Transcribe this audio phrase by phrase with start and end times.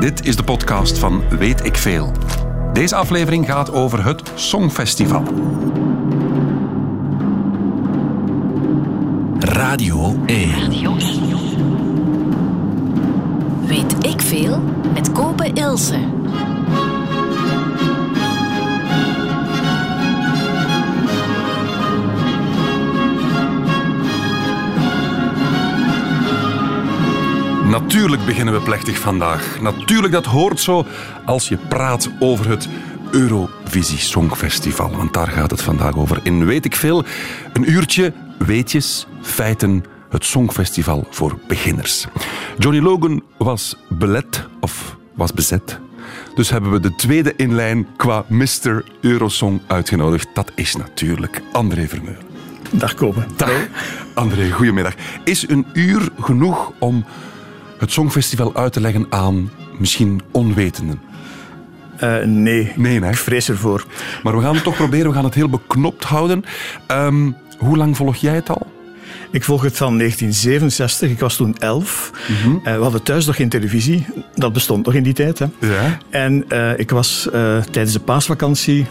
[0.00, 2.12] Dit is de podcast van Weet ik Veel.
[2.72, 5.22] Deze aflevering gaat over het Songfestival.
[9.38, 10.70] Radio 1.
[13.66, 14.62] Weet ik veel
[14.94, 16.19] met Kopen Ilse.
[27.80, 29.60] Natuurlijk beginnen we plechtig vandaag.
[29.60, 30.86] Natuurlijk, dat hoort zo
[31.24, 32.68] als je praat over het
[33.10, 34.90] Eurovisie Songfestival.
[34.90, 36.20] Want daar gaat het vandaag over.
[36.22, 37.04] In Weet ik Veel,
[37.52, 42.06] een uurtje weetjes, feiten, het Songfestival voor beginners.
[42.58, 45.78] Johnny Logan was belet, of was bezet.
[46.34, 48.84] Dus hebben we de tweede in lijn qua Mr.
[49.00, 50.28] Eurosong uitgenodigd.
[50.34, 52.22] Dat is natuurlijk André Vermeulen.
[52.70, 53.26] Dag Kopen.
[53.36, 53.66] Dag.
[54.14, 54.94] André, goedemiddag.
[55.24, 57.04] Is een uur genoeg om
[57.80, 61.00] het Songfestival uit te leggen aan misschien onwetenden?
[62.02, 63.08] Uh, nee, Nee, hè?
[63.08, 63.86] ik vrees ervoor.
[64.22, 66.44] Maar we gaan het toch proberen, we gaan het heel beknopt houden.
[66.86, 68.66] Ehm, hoe lang volg jij het al?
[69.32, 72.10] Ik volg het van 1967, ik was toen elf.
[72.28, 72.56] Mhm.
[72.62, 75.38] Eh, we hadden thuis nog geen televisie, dat bestond nog in die tijd.
[75.38, 75.46] Hè.
[75.58, 75.98] Ja.
[76.10, 78.86] En eh, ik was eh, tijdens de paasvakantie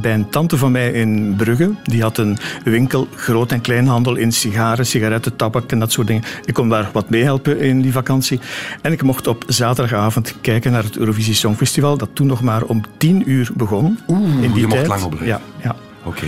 [0.00, 1.74] bij een tante van mij in Brugge.
[1.82, 6.22] Die had een winkel, groot- en kleinhandel in sigaren, sigaretten, tabak en dat soort dingen.
[6.44, 8.40] Ik kon daar wat meehelpen in die vakantie.
[8.82, 12.82] En ik mocht op zaterdagavond kijken naar het Eurovisie Songfestival, dat toen nog maar om
[12.96, 13.98] tien uur begon.
[14.08, 14.86] Oeh, in die je mocht tijd.
[14.86, 15.28] lang opblijven.
[15.28, 15.76] Ja, ja.
[16.04, 16.26] Oké.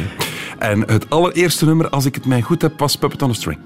[0.60, 3.58] En het allereerste nummer, als ik het mij goed heb, was Puppet on a String.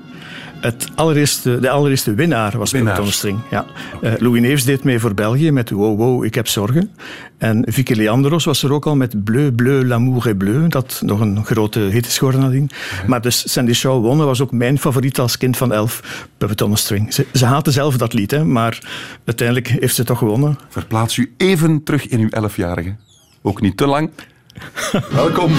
[0.60, 2.94] Het allereerste, de allereerste winnaar was Winnaar.
[2.94, 3.40] Puppet on a String.
[3.50, 3.66] Ja.
[4.02, 6.90] Eh, Louis Neefs deed mee voor België met Wow Wow, ik heb zorgen.
[7.38, 10.68] En Vicky Leandros was er ook al met Bleu Bleu, l'amour est bleu.
[10.68, 12.70] Dat nog een grote hit is geworden nadien.
[13.06, 16.26] Maar dus Sandy Shaw wonnen was ook mijn favoriet als kind van elf.
[16.38, 17.14] Puppet on a String.
[17.14, 18.78] Ze, ze haatte zelf dat lied, hè, maar
[19.24, 20.58] uiteindelijk heeft ze toch gewonnen.
[20.68, 22.96] Verplaats u even terug in uw elfjarige.
[23.42, 24.10] Ook niet te lang.
[25.10, 25.52] Welkom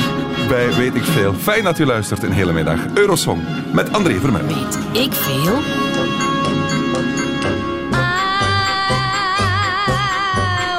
[0.47, 1.33] bij Weet ik Veel.
[1.33, 2.79] Fijn dat u luistert een hele middag.
[2.93, 3.41] Eurosong
[3.73, 4.55] met André Vermeulen.
[4.55, 5.53] Weet ik veel?
[5.53, 5.57] I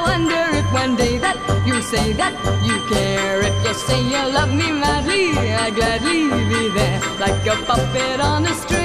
[0.05, 2.33] wonder if one day that you say that
[2.63, 3.41] you care.
[3.41, 5.31] If you say you love me madly,
[5.67, 8.85] I gladly be there like a puppet on a string.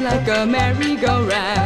[0.00, 1.63] Like a merry-go-round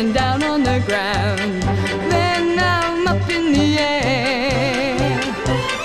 [0.00, 1.62] I'm down on the ground,
[2.10, 5.20] then I'm up in the air.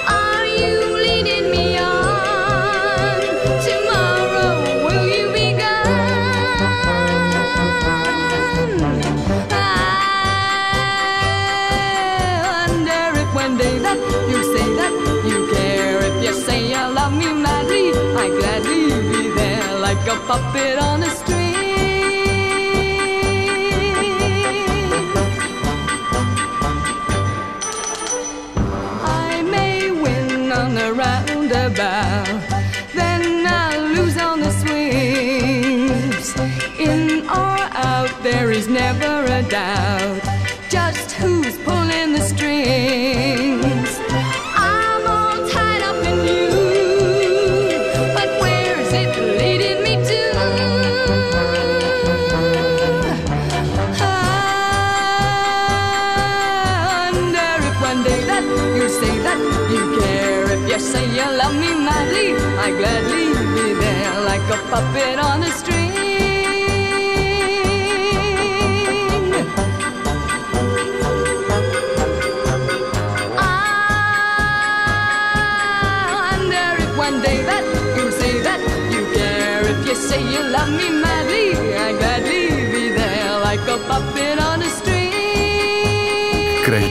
[0.08, 3.20] Are you leading me on?
[3.68, 5.66] Tomorrow will you be gone?
[9.52, 9.54] I
[12.70, 13.98] wonder if one day that
[14.31, 14.94] you say that
[15.28, 16.00] you care.
[16.09, 17.92] If you say you love me madly,
[18.24, 21.44] I gladly be there like a puppet on a string.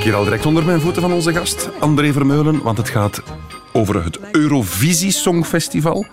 [0.04, 2.62] Hier al direct onder mijn voeten van onze gast, André Vermeulen.
[2.62, 3.22] Want het gaat
[3.72, 6.06] over het Eurovisie Songfestival.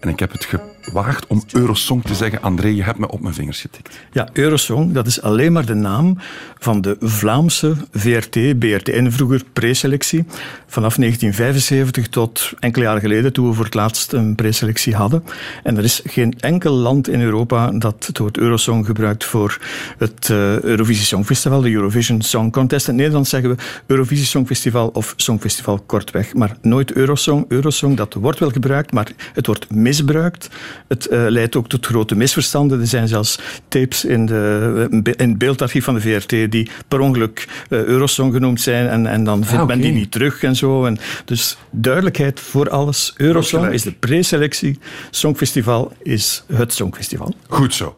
[0.00, 0.44] En ik heb het
[0.82, 2.42] gewaagd om Eurosong te zeggen.
[2.42, 4.00] André, je hebt me op mijn vingers getikt.
[4.12, 6.18] Ja, Eurosong, dat is alleen maar de naam
[6.58, 10.24] van de Vlaamse VRT, BRTN vroeger preselectie.
[10.66, 15.24] Vanaf 1975 tot enkele jaren geleden, toen we voor het laatst een preselectie hadden.
[15.62, 19.58] En er is geen enkel land in Europa dat het woord Eurosong gebruikt voor
[19.98, 22.86] het eh, Eurovisie Songfestival, de Eurovision Song Contest.
[22.86, 27.44] In het Nederlands zeggen we Eurovisie Songfestival of Songfestival kortweg, maar nooit Eurosong.
[27.48, 30.48] Eurosong, dat wordt wel gebruikt, maar het wordt misbruikt
[30.88, 32.80] Het eh, leidt ook tot grote misverstanden.
[32.80, 33.38] Er zijn zelfs
[33.68, 38.60] tapes in, de, in het beeldarchief van de VRT die per ongeluk uh, Eurosong genoemd
[38.60, 40.84] zijn en, en dan vindt Ah, men die niet terug en zo.
[40.84, 43.14] En dus duidelijkheid voor alles.
[43.16, 44.78] Eurosong is de preselectie,
[45.10, 47.34] Songfestival is het Songfestival.
[47.48, 47.96] Goed zo.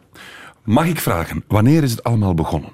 [0.63, 2.69] Mag ik vragen, wanneer is het allemaal begonnen?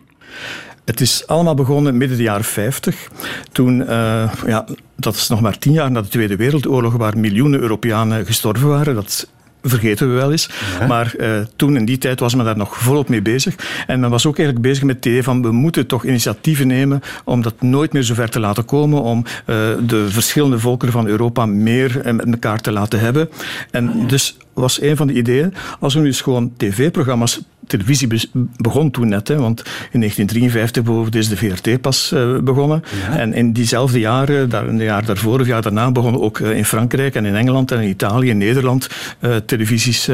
[0.85, 3.11] Het is allemaal begonnen midden de jaren 50.
[3.51, 4.65] Toen, eh, ja,
[4.95, 8.95] dat is nog maar tien jaar na de Tweede Wereldoorlog, waar miljoenen Europeanen gestorven waren.
[8.95, 9.29] Dat
[9.63, 10.49] vergeten we wel eens.
[10.87, 13.55] Maar eh, toen, in die tijd, was men daar nog volop mee bezig.
[13.87, 17.01] En men was ook eigenlijk bezig met het idee van we moeten toch initiatieven nemen
[17.23, 19.55] om dat nooit meer zo ver te laten komen, om eh,
[19.85, 23.29] de verschillende volkeren van Europa meer eh, met elkaar te laten hebben.
[23.71, 28.47] En dus was een van de ideeën, als we nu eens gewoon tv-programma's televisie be-
[28.57, 29.59] begon toen net, hè, want
[29.91, 32.83] in 1953 bijvoorbeeld is de VRT pas eh, begonnen.
[33.17, 36.65] En in diezelfde jaren, daar, een jaar daarvoor of jaar daarna, begonnen ook eh, in
[36.65, 38.89] Frankrijk en in Engeland en in Italië en Nederland
[39.19, 40.09] eh, televisies,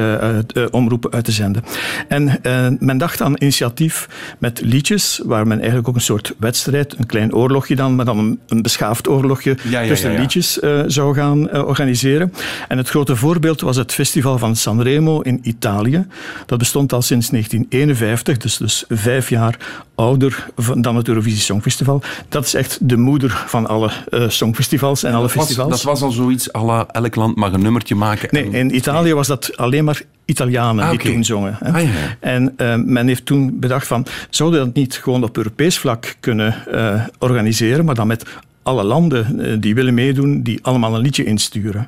[0.72, 1.64] omroepen uit te zenden.
[2.08, 2.40] En
[2.80, 4.08] men dacht aan initiatief
[4.40, 8.18] met liedjes, waar men eigenlijk ook een soort wedstrijd, een klein oorlogje dan, maar dan
[8.18, 12.34] een, een beschaafd oorlogje Ja, ja, tussen liedjes zou gaan organiseren.
[12.68, 16.06] En het grote voorbeeld was het festival van Sanremo in Italië.
[16.46, 19.58] Dat bestond al sinds 1951, dus, dus vijf jaar
[19.96, 22.02] ouder van- dan het Eurovisie Songfestival.
[22.30, 25.72] Dat is echt de moeder van alle eh, songfestivals en alle Dat was, festivals.
[25.72, 28.30] dat was al zoiets, à la elk land mag een nummertje maken.
[28.32, 31.56] Nee, en- in Italië was dat alleen maar Italianen Ah, die toen zongen.
[31.60, 31.72] hè.
[31.72, 31.90] Ah, ja.
[32.20, 36.16] En eh, men heeft toen bedacht van, zouden we dat niet gewoon op Europees vlak
[36.20, 38.24] kunnen eh, organiseren, maar dan met
[38.64, 41.88] alle landen die willen meedoen, die allemaal een liedje insturen.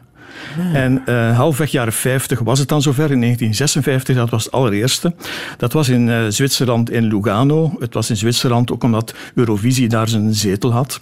[0.74, 5.14] En eh, halfweg jaren 50 was het dan zover, in 1956, dat was het allereerste.
[5.58, 7.76] Dat was in eh, Zwitserland in Lugano.
[7.80, 11.00] Het was in Zwitserland ook omdat Eurovisie daar zijn zetel had.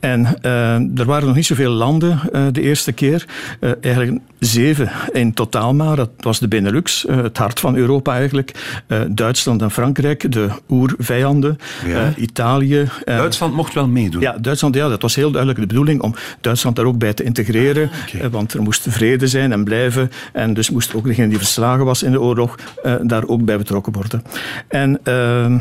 [0.00, 2.20] En eh, er waren nog niet zoveel landen
[2.52, 3.26] de eerste keer.
[3.80, 5.96] Eigenlijk zeven in totaal maar.
[5.96, 8.82] Dat was de Benelux, het hart van Europa eigenlijk.
[9.08, 11.58] Duitsland en Frankrijk, de oervijanden.
[11.86, 12.14] Ja.
[12.16, 12.88] Italië.
[13.04, 14.20] Duitsland mocht wel meedoen.
[14.20, 17.22] ja, Duitsland, ja, dat was heel duidelijk de bedoeling om Duitsland daar ook bij te
[17.22, 17.90] integreren.
[18.20, 20.10] eh, Want er moest vrede zijn en blijven.
[20.32, 23.58] En dus moest ook degene die verslagen was in de oorlog eh, daar ook bij
[23.58, 24.22] betrokken worden.
[24.68, 25.58] En ehm,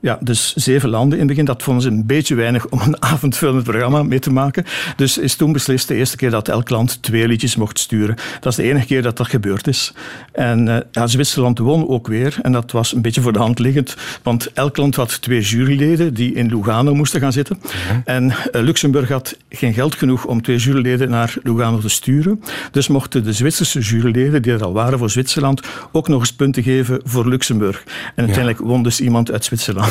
[0.00, 1.44] ja, dus zeven landen in het begin.
[1.44, 4.64] Dat vonden ze een beetje weinig om een avondvullend programma mee te maken.
[4.96, 8.16] Dus is toen beslist de eerste keer dat elk land twee liedjes mocht sturen.
[8.40, 9.92] Dat is de enige keer dat dat gebeurd is.
[10.32, 12.36] En eh, ja, Zwitserland won ook weer.
[12.42, 13.96] En dat was een beetje voor de hand liggend.
[14.22, 17.60] Want elk land had twee juryleden die in Lugano moesten gaan zitten.
[18.04, 22.42] En eh, Luxemburg had geen geld genoeg om twee juryleden naar Lugano te sturen.
[22.70, 25.60] Dus mochten de Zwitserse juryleden, die er al waren voor Zwitserland,
[25.92, 27.84] ook nog eens punten geven voor Luxemburg.
[28.14, 29.57] En uiteindelijk won dus iemand uit Zwitserland.
[29.58, 29.84] 吃了。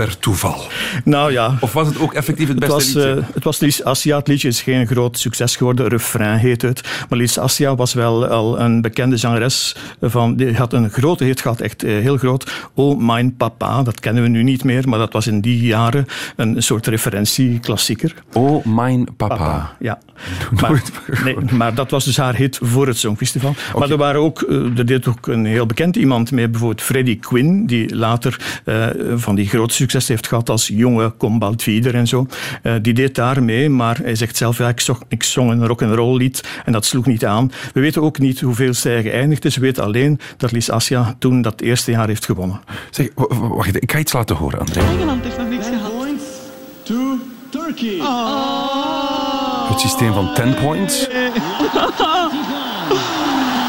[0.00, 0.60] Per toeval.
[1.04, 3.20] Nou ja, Of was het ook effectief het het beste was, liedje?
[3.20, 4.16] eh, het was Lies Assia.
[4.16, 5.88] Het liedje is geen groot succes geworden.
[5.88, 6.88] Refrain heet het.
[7.08, 9.76] Maar Lies Assia was wel al een bekende zangeres.
[10.00, 12.68] Van, die had een grote hit gehad, echt eh, heel groot.
[12.74, 13.82] Oh, Mein Papa.
[13.82, 16.06] Dat kennen we nu niet meer, maar dat was in die jaren
[16.36, 18.14] een soort referentieklassieker.
[18.32, 19.76] Oh, mijn papa.
[19.78, 19.98] Ja.
[20.60, 20.82] Maar,
[21.24, 23.54] nee, maar dat was dus haar hit voor het Songfestival.
[23.78, 27.16] Maar er, waren ook, eh, er deed ook een heel bekend iemand mee, bijvoorbeeld Freddie
[27.16, 32.26] Quinn, die later eh, van die grote succes heeft gehad als jonge Combaltvieder en zo.
[32.62, 35.66] Eh, die deed daar mee, maar hij zegt zelf, ja, ik, zong, ik zong een
[35.66, 37.52] rock'n'roll lied en dat sloeg niet aan.
[37.72, 39.54] We weten ook niet hoeveel zij geëindigd is.
[39.54, 42.60] We weten alleen dat Lies Assia toen dat eerste jaar heeft gewonnen.
[42.90, 44.80] Zeg, wacht, ik ga iets laten horen, André.
[44.80, 45.92] Engeland heeft nog niks gehad.
[45.98, 46.24] points
[46.82, 47.18] to
[47.50, 47.98] Turkey.
[49.68, 51.06] Het systeem van 10 points.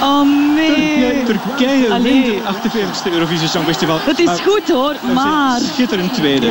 [0.02, 1.24] Oh nee.
[1.26, 4.00] Turkije het 48e Eurovisie Songfestival.
[4.06, 5.60] Dat is Maar goed hoor, maar...
[5.60, 6.48] Schitterend tweede.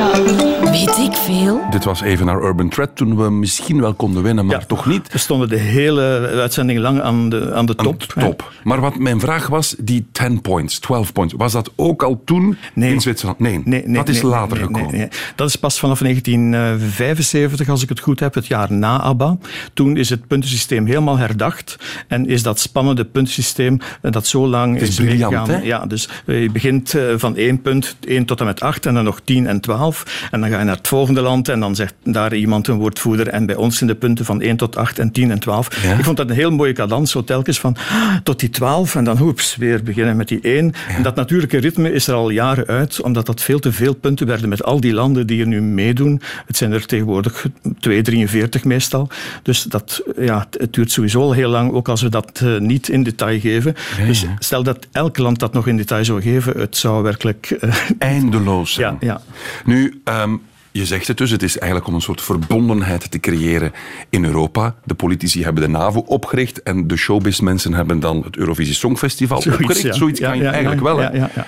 [0.62, 1.60] Weet ik veel?
[1.70, 4.64] Dit was even naar Urban Thread toen we misschien wel konden winnen, maar Ja.
[4.66, 5.12] toch niet.
[5.12, 8.02] We stonden de hele uitzending lang aan de, aan de top.
[8.14, 8.22] hè.
[8.24, 8.52] Top.
[8.64, 12.56] Maar wat mijn vraag was, die 10 points, 12 points, was dat ook al toen
[12.74, 12.92] Nee.
[12.92, 13.38] in Zwitserland?
[13.38, 14.98] Nee, Nee, nee, dat is nee, later nee, nee, gekomen.
[14.98, 15.08] nee.
[15.34, 19.36] Dat is pas vanaf 1975, als ik het goed heb, het jaar na ABBA.
[19.74, 21.76] Toen is het puntensysteem helemaal herdacht
[22.08, 25.50] en is dat spannende puntensysteem eh, dat zo lang Het is meegegaan.
[25.50, 25.58] hè?
[25.62, 28.94] Ja, dus eh, je begint eh, van één punt, 1 tot en met 8 en
[28.94, 30.28] dan nog 10 en 12.
[30.30, 33.28] En dan ga je naar het volgende land en dan zegt daar iemand een woordvoerder.
[33.28, 35.82] En bij ons zijn de punten van 1 tot 8 en 10 en 12.
[35.84, 35.94] Ja.
[35.98, 39.04] Ik vond dat een heel mooie cadans, zo telkens van ah, tot die 12 en
[39.04, 40.72] dan hoeps, weer beginnen met die 1.
[40.96, 44.26] En dat natuurlijke ritme is er al jaren uit, omdat dat veel te veel punten
[44.26, 46.20] werden met al die landen die er nu meedoen.
[46.46, 47.46] Het zijn er tegenwoordig
[47.80, 49.08] 243 meestal.
[49.42, 53.02] Dus dat, ja, het- duurt sowieso al heel lang, ook als we dat niet in
[53.02, 53.74] detail geven.
[54.06, 57.50] dus stel dat elk land dat nog in detail zou geven, het zou werkelijk...
[57.50, 58.96] eh, Eindeloos zijn.
[59.00, 59.20] ja, ja.
[59.64, 60.36] Nu, ehm,
[60.72, 63.72] Je zegt het dus, het is eigenlijk om een soort verbondenheid te creëren
[64.08, 64.74] in Europa.
[64.84, 69.62] De politici hebben de NAVO opgericht en de showbiz-mensen hebben dan het Eurovisie Songfestival Zoiets,
[69.62, 69.96] opgericht.
[69.96, 70.98] Zoiets kan je eigenlijk wel.
[70.98, 71.02] hè?
[71.04, 71.46] ja, ja, ja.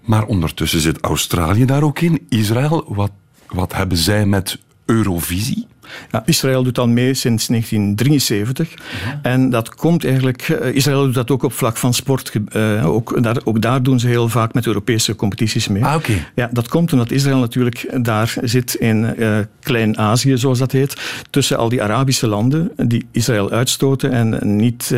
[0.00, 2.26] Maar ondertussen zit Australië daar ook in.
[2.28, 3.10] Israël, wat,
[3.48, 5.66] wat hebben zij met Eurovisie?
[6.10, 8.74] Ja, Israël doet dan mee sinds 1973.
[9.22, 10.42] En dat komt eigenlijk...
[10.42, 12.32] eh, Israël doet dat ook op vlak van sport.
[12.48, 15.84] Eh, ook, daar, ook daar doen ze heel vaak met Europese competities mee.
[15.84, 16.04] Ah.
[16.34, 20.96] Ja, dat komt omdat Israël natuurlijk daar zit in eh, Klein-Azië, zoals dat heet,
[21.30, 24.94] tussen al die Arabische landen die Israël uitstoten en niet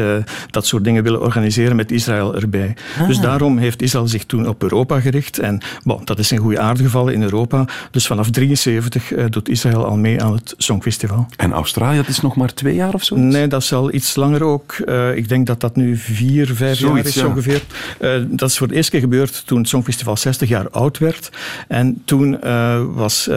[0.51, 2.77] dat soort dingen willen organiseren met Israël erbij.
[3.07, 5.39] Dus daarom heeft Israël zich toen op Europa gericht.
[5.39, 7.65] En bon, dat is een goede aarde gevallen in Europa.
[7.91, 11.27] Dus vanaf 73 eh, doet Israël al mee aan het Songfestival.
[11.37, 13.17] En Australië, dat is nog maar twee jaar of zo?
[13.17, 14.73] Nee, dat is al iets langer ook.
[14.73, 17.27] Eh, ik denk dat dat nu vier, vijf jaar Zoiets, is ja.
[17.27, 17.63] ongeveer.
[17.99, 21.31] Eh, dat is voor het eerst keer gebeurd toen het Songfestival 60 jaar oud werd.
[21.69, 23.31] En toen eh, was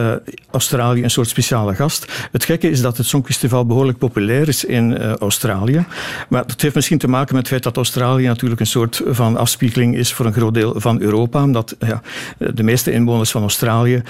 [0.50, 2.28] Australië een soort speciale gast.
[2.32, 5.84] Het gekke is dat het Songfestival behoorlijk populair is in Australië.
[6.28, 9.36] Maar dat heeft misschien te maken met het feit dat Australië natuurlijk een soort van
[9.36, 11.42] afspiegeling is voor een groot deel van Europa.
[11.42, 12.02] Omdat ja,
[12.38, 14.02] de meeste inwoners van Australië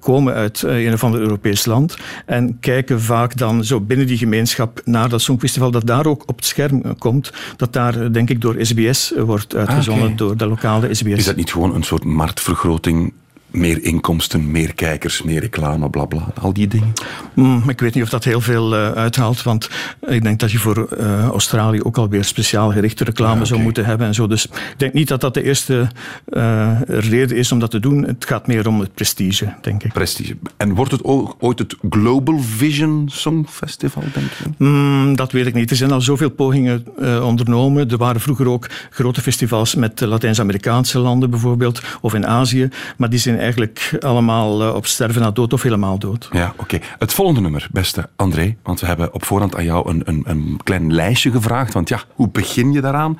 [0.00, 1.96] komen uit een of ander Europees land
[2.26, 6.36] en kijken vaak dan zo binnen die gemeenschap naar dat Songfestival dat daar ook op
[6.36, 7.32] het scherm eh, komt.
[7.56, 10.16] Dat daar, eh, denk ik, door SBS wordt uitgezonden, Ah, oké.
[10.24, 11.18] door de lokale SBS.
[11.18, 13.12] Is dat niet gewoon een soort marktvergroting?
[13.52, 16.92] Meer inkomsten, meer kijkers, meer reclame, bla bla, al die dingen?
[17.34, 19.70] Mm, ik weet niet of dat heel veel eh, uithaalt, want
[20.08, 23.84] ik denk dat je voor eh, Australië ook alweer speciaal gerichte reclame Ja, zou moeten
[23.84, 24.26] hebben en zo.
[24.26, 25.88] Dus ik denk niet dat dat de eerste
[26.26, 28.04] eh, reden is om dat te doen.
[28.04, 29.92] Het gaat meer om het prestige, denk ik.
[29.92, 30.36] Prestige.
[30.56, 34.64] En wordt het o- ooit het Global Vision Songfestival, denk je?
[34.64, 35.70] Mm, dat weet ik niet.
[35.70, 36.84] Er zijn al zoveel pogingen
[37.22, 37.90] ondernomen.
[37.90, 42.68] Er waren vroeger ook grote festivals met Latijns-Amerikaanse landen bijvoorbeeld, of in Azië.
[42.96, 46.28] Maar die zijn eigenlijk allemaal eh, op sterven na dood of helemaal dood.
[46.32, 46.78] Ja, oké.
[46.98, 50.60] Het volgende nummer, beste André, want we hebben op voorhand aan jou een, een, een
[50.64, 51.72] klein lijstje gevraagd.
[51.72, 53.18] Want ja, hoe begin je daaraan?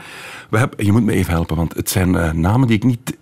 [0.51, 3.17] We hebben, je moet me even helpen, want het zijn eh, namen die ik niet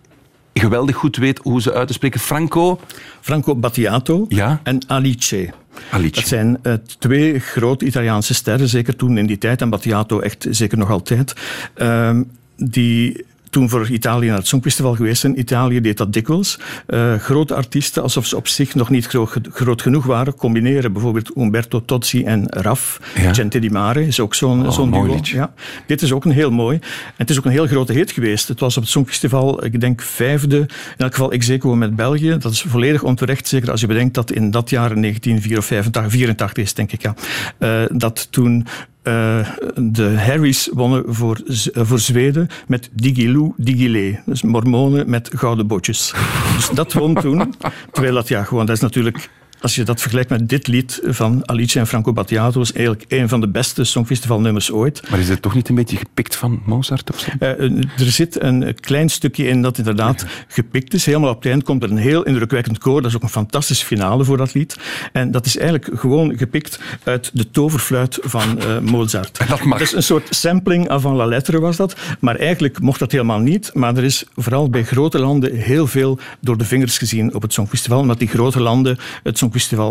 [0.54, 2.20] geweldig goed weet hoe ze uit te spreken.
[2.20, 2.80] Franco,
[3.20, 4.60] Franco Battiato Ja.
[4.62, 5.50] en Alice.
[5.90, 6.12] Alice.
[6.14, 10.46] Dat zijn eh, twee grote Italiaanse sterren, zeker toen in die tijd, en Battiato echt
[10.50, 11.34] zeker nog altijd,
[11.74, 12.22] ehm,
[12.56, 15.38] die toen voor Italië naar het Songfestival geweest zijn.
[15.38, 16.58] Italië deed dat dikwijls.
[16.86, 21.36] Eh, grote artiesten, alsof ze op zich nog niet groot, groot genoeg waren, combineren bijvoorbeeld
[21.36, 23.00] Umberto Tozzi en Raf.
[23.14, 23.34] Ja.
[23.34, 25.18] Gente di Mare is ook zo'n Oh, zo'n duo.
[25.22, 25.52] Ja.
[25.86, 26.76] Dit is ook een heel mooi.
[26.76, 28.48] En het is ook een heel grote hit geweest.
[28.48, 32.36] Het was op het Songfestival, ik denk vijfde, in elk geval ex aequo met België.
[32.38, 36.64] Dat is volledig onterecht, zeker als je bedenkt dat in dat jaar, in 1984, 84
[36.64, 37.14] is denk ik, ja,
[37.58, 38.66] eh, dat toen
[39.10, 41.40] eh, de Harrys wonnen voor,
[41.72, 44.22] eh, voor Zweden met Digiloo Digilé.
[44.26, 46.14] Dus mormonen met gouden botjes.
[46.56, 47.54] Dus dat won toen.
[47.92, 49.28] Terwijl dat, ja, gewoon, dat is natuurlijk...
[49.60, 53.28] Als je dat vergelijkt met dit lied van Alice en Franco Battiato, is eigenlijk een
[53.28, 55.10] van de beste Songfestivalnummers ooit.
[55.10, 57.30] Maar is dit toch niet een beetje gepikt van Mozart of zo?
[57.38, 61.06] Eh, er zit een klein stukje in dat inderdaad gepikt is.
[61.06, 63.02] Helemaal op het eind komt er een heel indrukwekkend koor.
[63.02, 64.76] Dat is ook een fantastische finale voor dat lied.
[65.12, 69.38] En dat is eigenlijk gewoon gepikt uit de toverfluit van eh, Mozart.
[69.38, 69.78] En dat mag.
[69.78, 71.96] Dus een soort sampling avant la lettre was dat.
[72.20, 73.70] Maar eigenlijk mocht dat helemaal niet.
[73.74, 77.52] Maar er is vooral bij grote landen heel veel door de vingers gezien op het
[77.52, 78.00] Songfestival.
[78.00, 79.48] Omdat die grote landen het Songfestival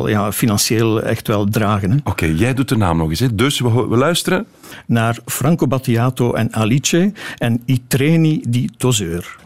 [0.07, 1.91] ja, financieel echt wel dragen.
[1.91, 1.97] Hè.
[2.03, 3.19] Oké, jij doet de naam nog eens.
[3.19, 3.35] Hè?
[3.35, 4.45] Dus we luisteren.
[4.85, 9.37] Naar Franco Battiato en Alice en I treni di Toseur.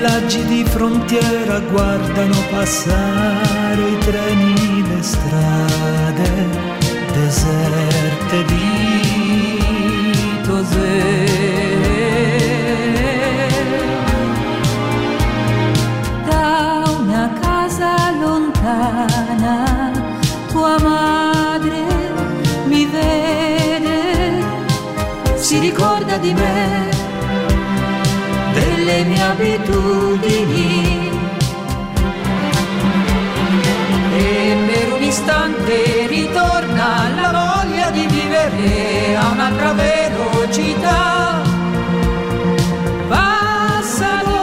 [0.00, 6.48] Villaggi di frontiera guardano passare i treni, le strade
[7.12, 9.62] deserte di
[10.46, 11.28] Tosè.
[16.24, 19.90] da una casa lontana
[20.48, 21.84] tua madre
[22.64, 24.42] mi vede
[25.34, 26.88] si ricorda di me
[28.52, 29.69] delle mie abitudini
[35.50, 41.42] grande ritorna la voglia di vivere a un'altra velocità.
[43.08, 44.38] Passano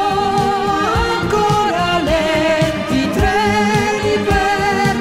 [1.21, 4.95] ancora lenti treni per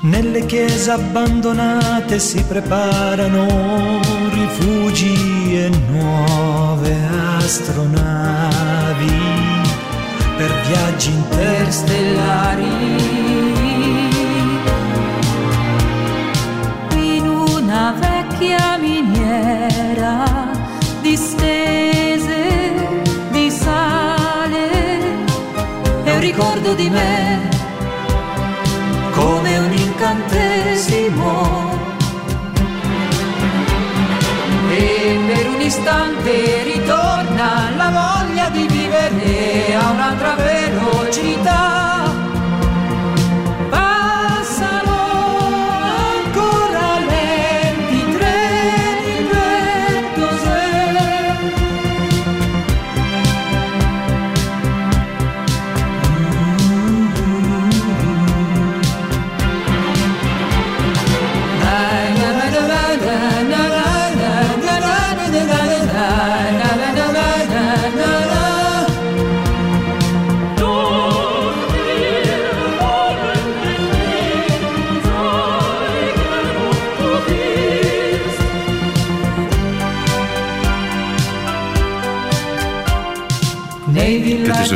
[0.00, 3.46] Nelle chiese abbandonate si preparano
[4.32, 7.07] rifugi e nuove
[7.48, 9.20] astronavi
[10.36, 12.66] per viaggi interstellari.
[16.92, 20.50] in una vecchia miniera
[21.00, 22.42] distese
[23.30, 24.70] di sale
[26.04, 27.48] e un ricordo di me
[29.12, 31.67] come un incantesimo
[35.68, 41.67] E per un istante ritorna la voglia di vivere a un'altra velocità.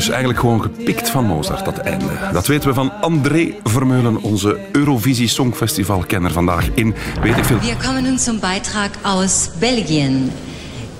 [0.04, 2.06] Dus eigenlijk gewoon gepikt van Mozart, dat einde.
[2.32, 7.58] Dat weten we van André Vermeulen, onze Eurovisie Songfestival-kenner vandaag in Weet ik veel.
[7.60, 10.32] Wir kommen nun zum Beitrag aus Belgien.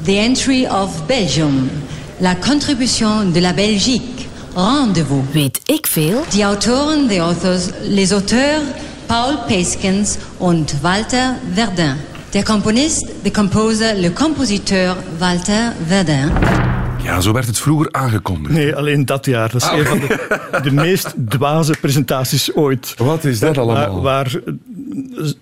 [0.04, 1.70] The entry of Belgium.
[2.18, 4.26] La contribution de la Belgique.
[4.54, 5.24] Rendez-vous.
[5.32, 6.24] Weet ik veel?
[6.28, 8.62] Die Autoren, the authors, les auteurs
[9.06, 11.94] Paul Peskens und Walter Verdun.
[12.32, 16.71] Der Komponist, the composer, le compositeur Walter Verdun.
[17.02, 18.54] Ja, zo werd het vroeger aangekondigd.
[18.54, 19.50] Nee, alleen dat jaar.
[19.50, 22.94] Dat is Ah, een van de, de meest dwaze presentaties ooit.
[22.98, 24.02] Wat is dat allemaal?
[24.02, 24.40] Waar, waar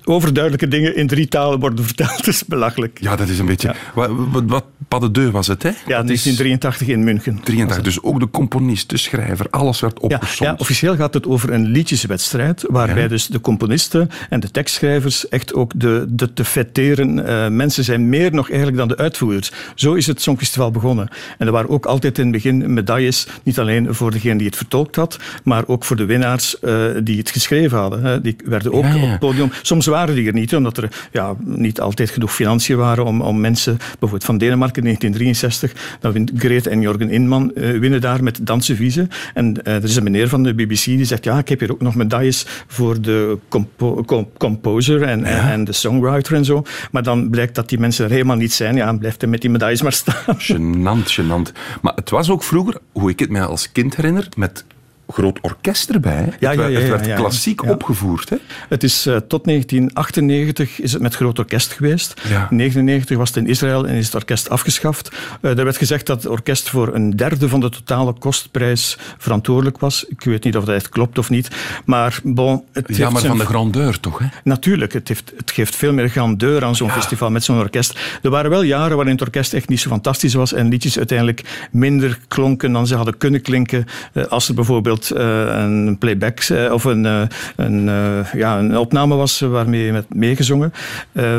[0.04, 2.16] overduidelijke dingen in drie talen worden verteld.
[2.16, 2.98] Dat is belachelijk.
[3.00, 3.74] Ja, dat is een beetje...
[3.94, 5.68] Wat, wat, wat pas de deux was het, hè?
[5.68, 7.40] Ja, Dat is 1983 in München.
[7.44, 7.84] 83.
[7.84, 10.50] Dus ook de componist, de schrijver, alles werd Ja, opgesomd.
[10.50, 13.08] ja, officieel gaat het over een liedjeswedstrijd, waarbij Ja.
[13.08, 18.08] dus de componisten en de tekstschrijvers echt ook de, de te fetteren eh, mensen zijn,
[18.08, 19.52] meer nog eigenlijk dan de uitvoerders.
[19.74, 21.08] Zo is het Songfestival begonnen.
[21.38, 24.56] En er waren ook altijd in het begin medailles, niet alleen voor degene die het
[24.56, 28.04] vertolkt had, maar ook voor de winnaars eh, die het geschreven hadden.
[28.04, 28.20] Hè.
[28.20, 28.94] Die werden ook ja.
[28.96, 29.39] op het podium.
[29.62, 33.40] Soms waren die er niet, omdat er ja, niet altijd genoeg financiën waren om, om
[33.40, 38.22] mensen, bijvoorbeeld van Denemarken in 1963, dan wint Grete en Jorgen Inman eh, winnen daar
[38.22, 39.08] met Dansenvieze.
[39.34, 41.72] En eh, er is een meneer van de BBC die zegt, ja, ik heb hier
[41.72, 46.62] ook nog medailles voor de compo- com- composer en, en, en de songwriter en zo.
[46.90, 48.76] Maar dan blijkt dat die mensen er helemaal niet zijn.
[48.76, 50.36] Ja, dan blijft hij met die medailles maar staan.
[50.38, 51.52] Gênant, gênant.
[51.82, 54.64] Maar het was ook vroeger, hoe ik het mij als kind herinner, met
[55.10, 56.24] groot orkest erbij.
[56.24, 57.16] Ja, het ja, werd, ja, het ja, werd ja.
[57.16, 58.28] klassiek opgevoerd.
[58.28, 58.36] Hè?
[58.68, 62.12] Het is eh, tot 1998 is het met groot orkest geweest.
[62.14, 65.10] In 1999 was het in Israël en is het orkest afgeschaft.
[65.40, 69.78] Eh er werd gezegd dat het orkest voor een derde van de totale kostprijs verantwoordelijk
[69.78, 70.04] was.
[70.04, 71.48] Ik weet niet of dat echt klopt of niet.
[71.84, 74.18] Maar bon, het Ja, maar van de grandeur toch?
[74.18, 74.26] Hè?
[74.44, 77.98] Natuurlijk, het, heeft, het geeft veel meer grandeur aan zo'n festival met zo'n orkest.
[78.22, 81.68] Er waren wel jaren waarin het orkest echt niet zo fantastisch was en liedjes uiteindelijk
[81.70, 83.86] minder klonken dan ze hadden kunnen klinken.
[84.12, 87.22] Eh, als er bijvoorbeeld eh, een playback eh, of een, eh,
[87.56, 87.84] een,
[88.32, 90.72] ja, een opname was waarmee je met meegezongen.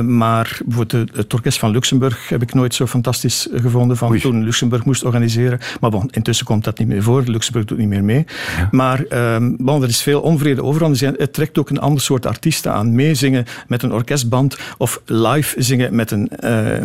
[0.06, 4.43] Maar bijvoorbeeld het- het orkest van Luxemburg heb ik nooit zo fantastisch gevonden van toen
[4.43, 5.60] Luxemburg moest organiseren.
[5.80, 7.24] Maar bon, intussen komt dat niet meer voor.
[7.26, 8.26] Luxemburg doet niet meer mee.
[8.71, 10.80] Maar ehm, bon, er is veel onvrede over.
[10.82, 12.95] want er zijn- Het trekt ook een ander soort artiesten aan.
[12.95, 16.30] Meezingen met een orkestband of live zingen met een,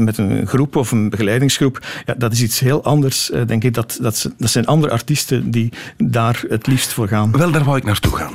[0.04, 1.80] met een groep of een begeleidingsgroep.
[2.06, 3.74] Ja, dat is iets heel anders, denk ik.
[3.74, 7.32] Dat, dat, dat zijn andere artiesten die daar het liefst voor gaan.
[7.32, 8.32] Wel, daar wou ik naartoe gaan.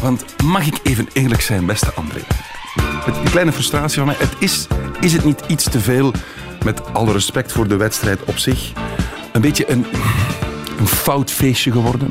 [0.00, 2.20] Want mag ik even eerlijk zijn, beste André?
[3.06, 4.16] Met een kleine frustratie van mij.
[4.18, 4.66] Het is,
[5.00, 6.12] is het niet iets te veel,
[6.64, 8.72] met alle respect voor de wedstrijd op zich,
[9.32, 9.86] een beetje een,
[10.78, 12.10] een fout feestje geworden?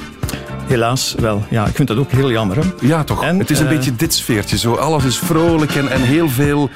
[0.68, 1.46] Helaas wel.
[1.50, 2.58] Ja, ik vind dat ook heel jammer.
[2.58, 2.70] Hè?
[2.82, 3.24] Ja, toch?
[3.24, 4.58] En, het is een eh, beetje dit sfeertje.
[4.58, 6.70] Zo, alles is vrolijk en, en heel veel...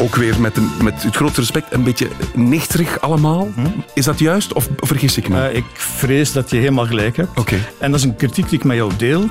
[0.00, 3.48] Ook weer met, een, met het grote respect, een beetje nichterig allemaal.
[3.94, 5.48] Is dat juist of vergis ik me?
[5.48, 7.38] Eh, ik vrees dat je helemaal gelijk hebt.
[7.38, 7.56] Oké.
[7.78, 9.24] En dat is een kritiek die ik met jou deel.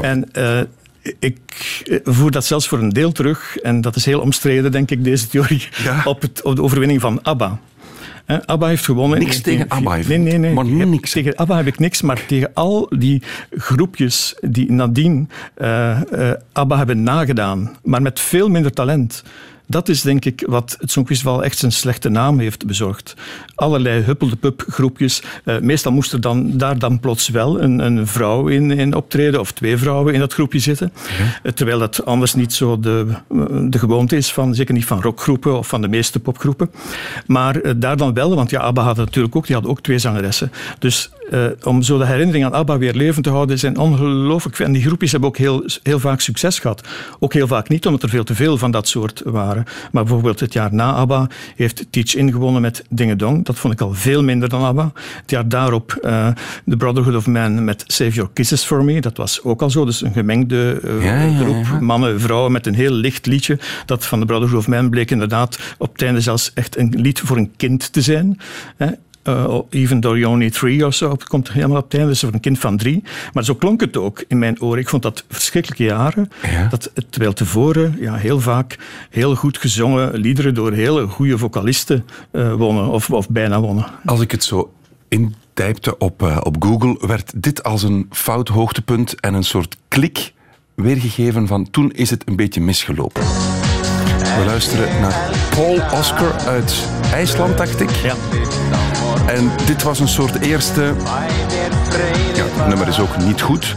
[0.00, 0.60] En eh,
[1.18, 1.38] ik
[1.84, 3.56] eh, voer dat zelfs voor een deel terug.
[3.56, 5.68] En dat is heel omstreden, denk ik, deze theorie.
[5.84, 6.02] Ja.
[6.12, 7.58] Op, het, op de overwinning van ABBA.
[8.46, 9.18] ABBA heeft gewonnen.
[9.18, 9.76] Niks tegen 1904.
[9.76, 10.76] ABBA, Nee, nee, nee.
[10.76, 11.10] maar niks.
[11.10, 15.30] Tegen ABBA heb ik niks, maar tegen al die groepjes die nadien
[16.52, 19.22] ABBA hebben nagedaan, maar met veel minder talent.
[19.66, 23.14] Dat is denk ik wat het Songfestival echt zijn slechte naam heeft bezorgd.
[23.54, 25.22] Allerlei huppelde-pup groepjes.
[25.44, 29.40] Uh, meestal moest er dan, daar dan plots wel een, een vrouw in, in, optreden
[29.40, 30.92] of twee vrouwen in dat groepje zitten.
[31.42, 31.52] Ja.
[31.52, 33.06] terwijl dat anders niet zo de,
[33.68, 36.70] de gewoonte is van, zeker niet van rockgroepen of van de meeste popgroepen.
[37.26, 40.52] Maar daar dan wel, want ja, ABBA had natuurlijk ook, die had ook twee zangeressen.
[40.78, 41.10] Dus
[41.62, 45.10] om zo de herinnering aan ABBA weer levend te houden, zijn ongelooflijk En die groepjes
[45.10, 46.82] hebben ook heel, heel vaak succes gehad.
[47.18, 49.55] Ook heel vaak niet, omdat er veel te veel van dat soort waren.
[49.92, 53.44] Maar bijvoorbeeld het jaar na ABBA heeft Teach In gewonnen met Dinge Dong.
[53.44, 54.92] Dat vond ik al veel minder dan ABBA.
[55.20, 56.28] Het jaar daarop uh,
[56.66, 59.00] The Brotherhood of Man met Save Your Kisses For Me.
[59.00, 59.84] Dat was ook al zo.
[59.84, 61.80] Dus een gemengde uh, ja, groep ja.
[61.80, 63.58] mannen, vrouwen met een heel licht liedje.
[63.86, 67.20] Dat van The Brotherhood of Man bleek inderdaad op het einde zelfs echt een lied
[67.20, 68.38] voor een kind te zijn.
[68.76, 68.86] Hè
[69.28, 71.10] uh, Even Though You're Only Three of zo.
[71.10, 73.02] Het komt helemaal op het einde, dus voor een kind van drie.
[73.32, 74.78] Maar zo klonk het ook in mijn oren.
[74.78, 76.28] Ik vond dat verschrikkelijke jaren.
[76.50, 76.68] Ja.
[76.68, 78.78] Dat, terwijl tevoren ja, heel vaak
[79.10, 83.86] heel goed gezongen liederen door hele goede vocalisten uh, wonnen, of, of bijna wonnen.
[84.04, 84.72] Als ik het zo
[85.08, 90.32] intypte op, uh, op Google, werd dit als een fout hoogtepunt en een soort klik
[90.74, 93.22] weergegeven van toen is het een beetje misgelopen.
[94.36, 97.90] We luisteren naar Paul Oscar uit IJsland, dacht ik.
[97.90, 98.14] Ja.
[99.26, 100.94] En dit was een soort eerste...
[102.34, 103.76] Ja, het nummer is ook niet goed.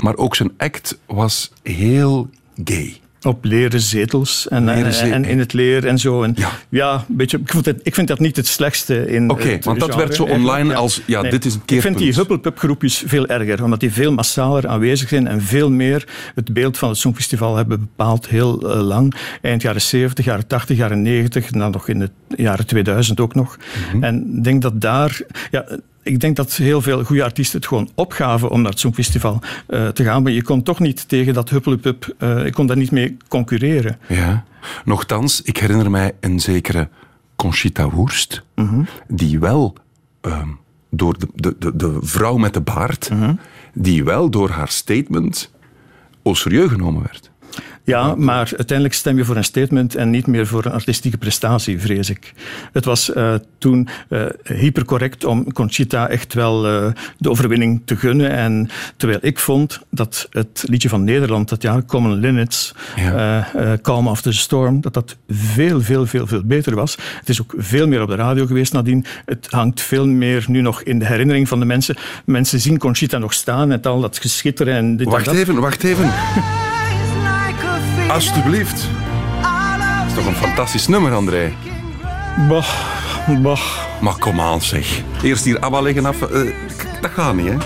[0.00, 2.28] Maar ook zijn act was heel
[2.64, 3.00] gay.
[3.24, 6.22] Op leren zetels en, leren en, in het leer en zo.
[6.22, 9.58] En ja, ja beetje, ik, vind het, ik vind dat niet het slechtste in Oké,
[9.62, 11.70] want dat werd zo online als, ja, dit is een keerpunt.
[11.70, 16.08] Ik vind die huppelpup-groepjes veel erger, omdat die veel massaler aanwezig zijn en veel meer
[16.34, 19.14] het beeld van het Songfestival hebben bepaald heel uh, lang.
[19.42, 23.56] Eind jaren 70, jaren 80, jaren 90, dan nog in de jaren 2000 ook nog.
[23.56, 24.04] Mm -hmm.
[24.04, 25.20] En ik denk dat daar...
[25.50, 25.64] Ja,
[26.04, 29.88] ik denk dat heel veel goede artiesten het gewoon opgaven om naar het Songfestival uh,
[29.88, 30.22] te gaan.
[30.22, 33.98] Maar je kon toch niet tegen dat huppelepup, uh, ik kon daar niet mee concurreren.
[34.08, 34.44] Ja,
[34.84, 36.88] nochtans, ik herinner mij een zekere
[37.36, 38.86] Conchita Wurst, mm -hmm.
[39.08, 39.74] die wel
[40.26, 40.42] uh,
[40.90, 43.38] door de, de, de, de, vrouw met de baard, mm -hmm.
[43.74, 45.52] die wel door haar statement
[46.22, 47.30] au serieus genomen werd.
[47.84, 51.80] Ja, maar uiteindelijk stem je voor een statement en niet meer voor een artistieke prestatie,
[51.80, 52.32] vrees ik.
[52.72, 58.30] Het was uh, toen uh, hypercorrect om Conchita echt wel uh, de overwinning te gunnen.
[58.30, 63.48] En terwijl ik vond dat het liedje van Nederland dat jaar, Common Linnets, ja.
[63.82, 66.96] Calm After the Storm, dat dat veel, veel, veel, veel beter was.
[67.18, 69.04] Het is ook veel meer op de radio geweest nadien.
[69.24, 71.96] Het hangt veel meer nu nog in de herinnering van de mensen.
[72.24, 75.42] Mensen zien Conchita nog staan met al dat geschitter en dit Wacht en dat.
[75.42, 76.12] even, wacht even.
[78.14, 78.88] Alsjeblieft.
[79.42, 81.52] Dat is toch een fantastisch nummer, André?
[82.48, 82.68] Bah,
[83.42, 83.60] bah.
[84.00, 85.02] Maar kom aan, zeg.
[85.22, 86.20] Eerst hier ABBA liggen af.
[86.20, 86.52] Uh,
[87.00, 87.56] dat gaat niet, hè?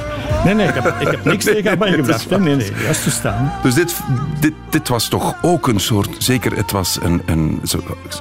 [0.44, 2.30] Nee, nee, ik heb, ik heb niks tegen ABBA ingebracht.
[2.30, 3.52] Nee, nee, nee, juist te staan.
[3.62, 3.96] Dus dit,
[4.40, 6.08] dit, dit was toch ook een soort...
[6.18, 7.22] Zeker, het was een...
[7.26, 7.60] een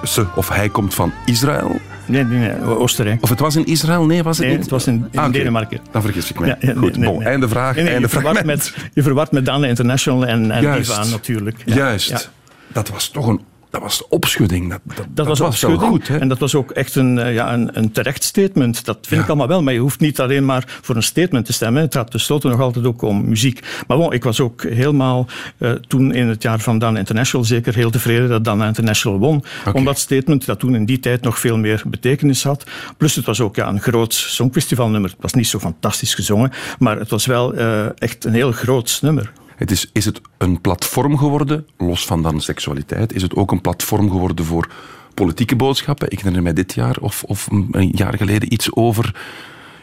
[0.04, 1.80] ze, of hij komt van Israël.
[2.06, 3.24] Nee, nee, nee, Oostenrijk.
[3.24, 4.06] Of het was in Israël?
[4.06, 4.64] Nee, was het nee, niet?
[4.64, 5.32] het was in, in ah, okay.
[5.40, 5.80] Denemarken.
[5.92, 6.46] Dan vergis ik me.
[6.46, 9.68] Ja, ja, Goed, nee, bon, einde vraag, einde je verwart, met, je verwart met Dana
[9.68, 10.92] International en, en Juist.
[10.92, 11.62] Ivan natuurlijk.
[11.66, 12.32] Ja, Juist.
[12.68, 13.42] Dat was toch een
[13.80, 14.70] dat was de opschudding.
[14.70, 15.82] Dat, dat, was, opschudding.
[15.82, 16.18] Goed, hè?
[16.18, 18.86] En dat was ook echt een, ja, een, een terecht statement.
[18.86, 19.22] Dat vind ja.
[19.22, 19.64] ik allemaal wel.
[19.64, 21.82] Maar je hoeft niet alleen maar voor een statement te stemmen.
[21.82, 23.84] Het gaat tenslotte nog altijd ook om muziek.
[23.88, 27.76] Maar bon, ik was ook helemaal uh, toen in het jaar van Dana International zeker
[27.76, 29.36] heel tevreden dat Dana International won.
[29.38, 29.74] Okay.
[29.74, 32.64] Omdat dat statement dat toen in die tijd nog veel meer betekenis had.
[32.98, 35.10] Plus het was ook ja, een groot songfestivalnummer.
[35.10, 36.52] Het was niet zo fantastisch gezongen.
[36.80, 39.32] Maar het was wel uh, echt een heel groot nummer.
[39.58, 43.62] Het is, is het een platform geworden, los van dan seksualiteit, is het ook een
[43.62, 44.70] platform geworden voor
[45.14, 46.12] politieke boodschappen?
[46.12, 49.16] Ik herinner mij dit jaar of, of een jaar geleden iets over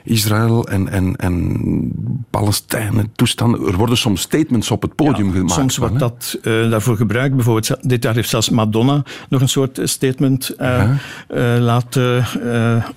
[0.05, 1.61] Israël en, en, en
[2.31, 3.67] Palestijn, toestanden.
[3.67, 5.53] Er worden soms statements op het podium ja, gemaakt.
[5.53, 7.35] Soms wordt dat uh, daarvoor gebruikt.
[7.35, 10.97] Bijvoorbeeld, dit jaar heeft zelfs Madonna nog een soort statement uh, ja.
[11.29, 12.25] uh, laten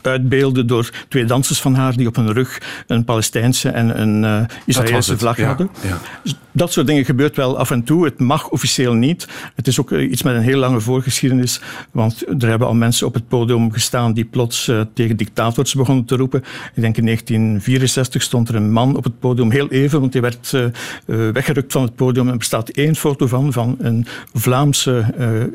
[0.01, 5.17] uitbeelden door twee dansers van haar die op hun rug een Palestijnse en een Israëlische
[5.17, 5.69] vlag ja, hadden.
[5.81, 5.97] Ja.
[6.57, 8.05] Dat soort dingen gebeurt wel af en toe.
[8.05, 9.27] Het mag officieel niet.
[9.55, 11.61] Het is ook iets met een heel lange voorgeschiedenis.
[11.91, 16.15] Want er hebben al mensen op het podium gestaan die plots tegen dictators begonnen te
[16.15, 16.39] roepen.
[16.75, 20.21] Ik denk in 1964 stond er een man op het podium, heel even, want hij
[20.21, 20.69] werd uh,
[21.31, 22.27] weggerukt van het podium.
[22.27, 25.05] Er bestaat één foto van, van een Vlaamse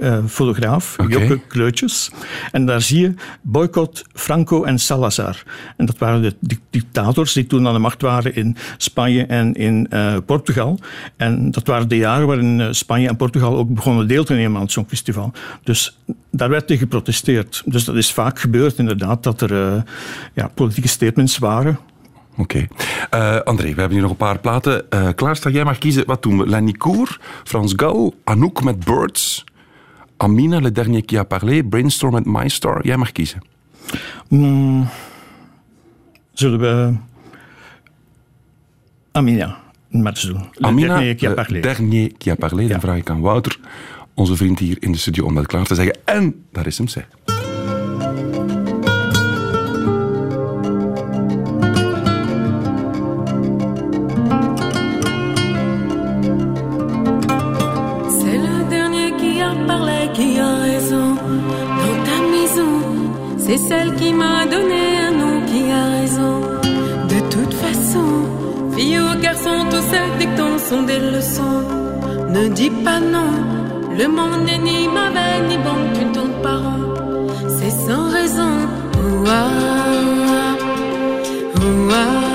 [0.00, 1.10] uh, fotograaf, okay.
[1.10, 2.10] Jokke Kleutjes.
[2.52, 5.42] En daar zie je boycott Franco en Salazar.
[5.76, 9.88] En dat waren de dictators die toen aan de macht waren in Spanje en in
[10.26, 10.78] Portugal.
[11.16, 14.62] En dat waren de jaren waarin Spanje en Portugal ook begonnen deel te nemen aan
[14.62, 15.32] het Songfestival.
[15.62, 15.98] Dus
[16.30, 17.62] daar werd tegen geprotesteerd.
[17.64, 19.84] Dus dat is vaak gebeurd, inderdaad, dat er
[20.34, 21.78] ja, politieke statements waren.
[22.36, 22.68] Oké.
[23.10, 23.36] Okay.
[23.36, 24.84] Uh, André, we hebben hier nog een paar platen.
[24.90, 26.06] Uh, klaarstaan, jij mag kiezen.
[26.06, 26.46] Wat doen we?
[26.46, 26.74] Lenny
[27.44, 29.44] Frans Gal, Anouk met Birds,
[30.16, 32.86] Amina, Le Dernier Qui a Parlé, Brainstorm met My Star.
[32.86, 33.42] Jij mag kiezen.
[34.28, 34.88] Mm,
[36.32, 36.96] zullen we
[39.12, 39.61] Amina
[39.92, 40.48] maar doen?
[40.52, 41.60] Le Amina, dernier qui a Le parlé.
[41.60, 42.66] Dernier Qui a Parlé.
[42.66, 43.58] Dan vraag ik aan Wouter,
[44.14, 45.98] onze vriend hier in de studio, om dat klaar te zeggen.
[46.04, 47.06] En daar is hem, zeg.
[70.80, 71.64] Des leçons.
[72.30, 73.32] Ne dis pas non,
[73.98, 77.26] le monde n'est ni mauvais ni bon, tu ne tournes rond.
[77.58, 78.54] C'est sans raison.
[79.04, 79.50] Ouah,
[81.60, 82.31] ouah,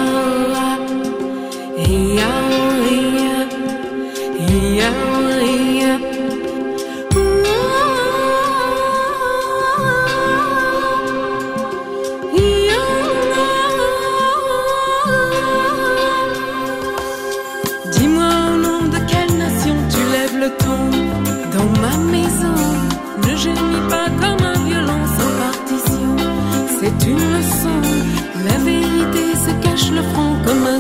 [29.91, 30.79] le front comme un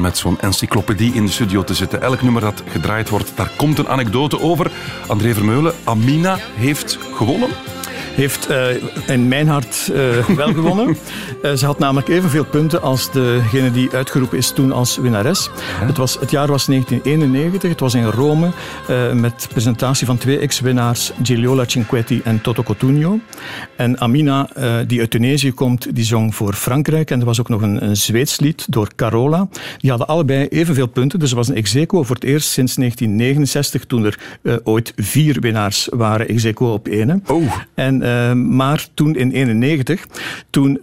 [0.00, 2.02] met zo'n encyclopedie in de studio te zitten.
[2.02, 4.70] Elk nummer dat gedraaid wordt, daar komt een anekdote over.
[5.06, 7.50] André Vermeulen, Amina heeft gewonnen.
[8.14, 8.66] Heeft eh,
[9.06, 10.96] in mijn hart eh, wel gewonnen.
[11.42, 15.50] Eh, ze had namelijk evenveel punten als degene die uitgeroepen is toen als winnares.
[15.62, 18.50] Het, was, het jaar was 1991, het was in Rome
[19.14, 23.18] met presentatie van twee ex-winnaars, Gigliola Cinquetti en Toto Cotugno.
[23.80, 27.10] En Amina, eh, die uit Tunesië komt, die zong voor Frankrijk.
[27.10, 29.48] En er was ook nog een, een Zweeds lied door Carola.
[29.78, 32.74] Die hadden allebei evenveel punten, dus er was een ex aequo voor het eerst sinds
[32.74, 37.20] 1969, toen er eh, ooit vier winnaars waren ex aequo op ene.
[37.74, 40.06] En, eh, maar toen in 1991,
[40.50, 40.78] toen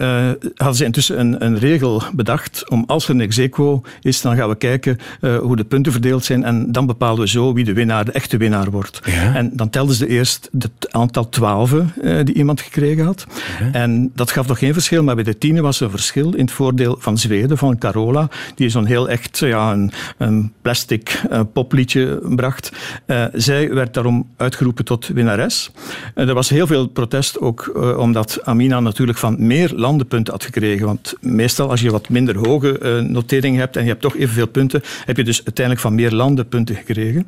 [0.55, 4.35] hadden ze intussen een, een regel bedacht om als er een ex aequo is, dan
[4.35, 4.97] gaan we kijken
[5.41, 8.37] hoe de punten verdeeld zijn en dan bepalen we zo wie de winnaar, de echte
[8.37, 8.99] winnaar wordt.
[9.33, 13.25] En dan telden ze eerst het aantal twaalfen eh, die iemand gekregen had.
[13.71, 16.45] En dat gaf nog geen verschil, maar bij de tienen was er een verschil in
[16.45, 21.41] het voordeel van Zweden, van Carola, die zo'n heel echt ja, een, een plastic eh,
[21.53, 22.71] popliedje bracht.
[23.05, 25.71] Eh, zij werd daarom uitgeroepen tot winnares.
[26.13, 30.85] Er was heel veel protest ook eh, omdat Amina natuurlijk van meer landenpunten had gekregen.
[30.85, 34.81] Want meestal als je wat minder hoge noteringen hebt en je hebt toch evenveel punten,
[35.05, 37.27] heb je dus uiteindelijk van meer landenpunten gekregen.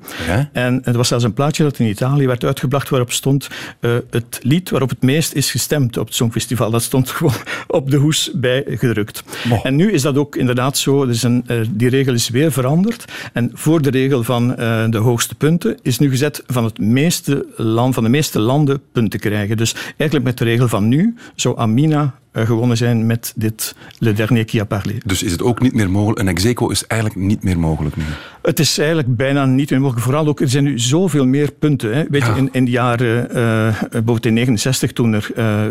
[0.52, 3.48] En er was zelfs een plaatje dat in Italië werd uitgebracht waarop stond
[4.10, 6.72] het lied waarop het meest is gestemd op het Songfestival.
[6.72, 7.34] Dat stond gewoon
[7.68, 9.24] op de hoes bij gedrukt.
[9.64, 11.04] En nu is dat ook inderdaad zo.
[11.04, 13.06] Er is een, eh, die regel is weer veranderd.
[13.34, 17.46] En voor de regel van eh, de hoogste punten is nu gezet van, het meeste
[17.56, 19.58] land, van de meeste landen punten krijgen.
[19.58, 24.46] Dus eigenlijk met de regel van nu zou Amina gewonnen zijn met dit Le Dernier
[24.46, 24.94] qui a parlé.
[25.06, 26.20] Dus is het ook niet meer mogelijk?
[26.20, 28.04] Een execo is eigenlijk niet meer mogelijk nu?
[28.42, 30.06] Het is eigenlijk bijna niet meer mogelijk.
[30.06, 31.96] Vooral ook, er zijn nu zoveel meer punten.
[31.96, 32.04] Hè.
[32.10, 35.64] Weet je, in, in de jaren, uh, bijvoorbeeld in 69, toen er uh,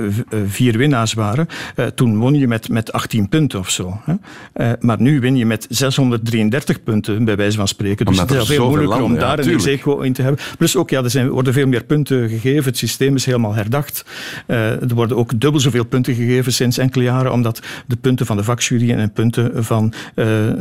[0.46, 4.00] vier winnaars waren, uh, toen won je met, met 18 punten of zo.
[4.04, 4.72] Hè.
[4.80, 8.06] maar nu win je met 633 punten, bij wijze van spreken.
[8.06, 10.40] Dus Omdat het is veel moeilijker landen, om daar ja, een execo in te hebben.
[10.58, 12.64] Plus ook, ja, er zijn, worden veel meer punten gegeven.
[12.64, 14.04] Het systeem is helemaal herdacht.
[14.46, 18.44] er worden ook dubbel zoveel punten gegeven sinds enkele jaren, omdat de punten van de
[18.44, 19.92] vakjury en de punten van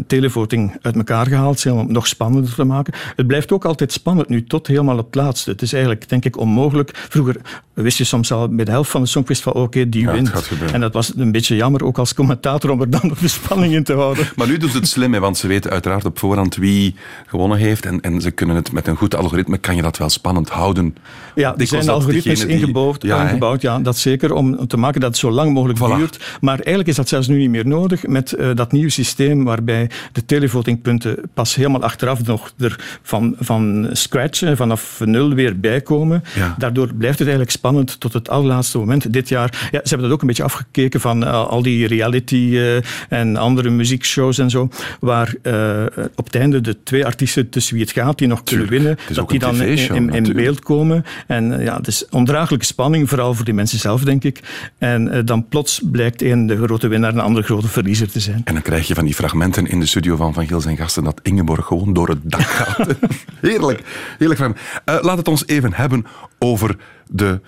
[0.07, 2.93] televoting uit elkaar gehaald zijn om nog spannender te maken.
[3.15, 5.51] Het blijft ook altijd spannend nu, tot helemaal het laatste.
[5.51, 6.91] Het is eigenlijk, denk ik, onmogelijk.
[7.09, 7.35] Vroeger
[7.83, 10.11] wist je soms al bij de helft van de Songfest van oké, okay, die ja,
[10.11, 10.31] wint.
[10.73, 13.73] En dat was een beetje jammer, ook als commentator, om er dan nog de spanning
[13.73, 14.27] in te houden.
[14.35, 16.95] Maar nu doen ze het slim, hè, want ze weten uiteraard op voorhand wie
[17.27, 17.85] gewonnen heeft.
[17.85, 20.95] En, en ze kunnen het met een goed algoritme, kan je dat wel spannend houden.
[21.35, 25.19] Ja, er zijn algoritmes ingebouwd, ja, ingebouwd, ja, dat zeker, om te maken dat het
[25.19, 25.97] zo lang mogelijk voilà.
[25.97, 26.37] duurt.
[26.41, 29.89] Maar eigenlijk is dat zelfs nu niet meer nodig met uh, dat nieuwe systeem waarbij
[30.11, 36.23] de televotingpunten pas helemaal achteraf nog er van, van scratch, vanaf nul weer bijkomen.
[36.35, 36.55] Ja.
[36.57, 39.13] Daardoor blijft het eigenlijk spannend tot het allerlaatste moment.
[39.13, 42.35] Dit jaar, ja, ze hebben dat ook een beetje afgekeken van uh, al die reality
[42.35, 42.75] uh,
[43.09, 47.83] en andere muziekshows en zo, waar uh, op het einde de twee artiesten tussen wie
[47.83, 51.05] het gaat, die nog kunnen winnen, dat die dan in, in, in beeld komen.
[51.27, 54.39] En ja, het is ondraaglijke spanning, vooral voor die mensen zelf, denk ik.
[54.77, 58.41] En dan plots blijkt een de grote winnaar en een andere grote verliezer te zijn.
[58.43, 61.03] En dan krijg je van die fragmenten in de studio van Van Gils en Gasten
[61.03, 62.95] dat Ingeborg gewoon door het dak gaat.
[63.41, 63.81] Heerlijk.
[64.17, 66.05] Heerlijk van uh, Laat het ons even hebben
[66.39, 66.75] over
[67.07, 67.39] de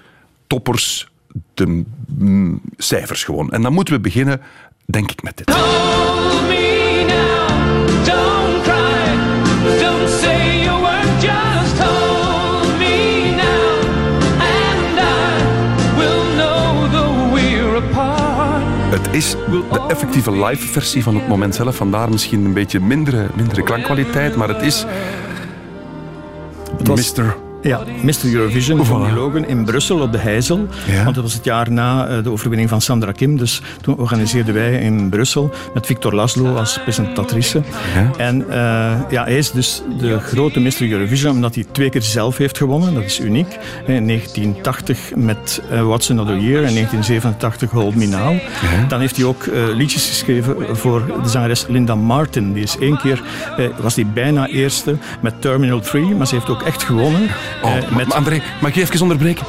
[0.49, 1.07] toppers,
[1.53, 3.51] de mm, cijfers gewoon.
[3.51, 4.41] En dan moeten we beginnen,
[4.85, 5.47] denk ik, met dit.
[18.89, 21.75] Het is de effectieve live versie van het moment zelf.
[21.75, 24.35] Vandaar misschien een beetje mindere, mindere klankkwaliteit.
[24.35, 24.85] Maar het is
[26.83, 27.35] Mr.
[27.61, 28.33] Ja, Mr.
[28.33, 30.67] Eurovision van die Logan in Brussel op de Heizel.
[30.87, 31.03] Ja.
[31.03, 33.37] Want dat was het jaar na de overwinning van Sandra Kim.
[33.37, 37.61] Dus toen organiseerden wij in Brussel met Victor Laszlo als presentatrice.
[37.95, 38.11] Ja.
[38.17, 38.55] En uh,
[39.09, 40.91] ja, hij is dus de grote Mr.
[40.91, 42.93] Eurovision omdat hij twee keer zelf heeft gewonnen.
[42.93, 43.57] Dat is uniek.
[43.85, 48.33] In 1980 met What's Another Year en 1987 Hold Me Now.
[48.61, 48.85] Ja.
[48.87, 52.53] Dan heeft hij ook uh, liedjes geschreven voor de zangeres Linda Martin.
[52.53, 53.21] Die is één keer,
[53.81, 57.29] was die bijna eerste met Terminal 3, maar ze heeft ook echt gewonnen.
[57.61, 58.13] Oh, uh, met...
[58.13, 59.45] André, mag ik even onderbreken?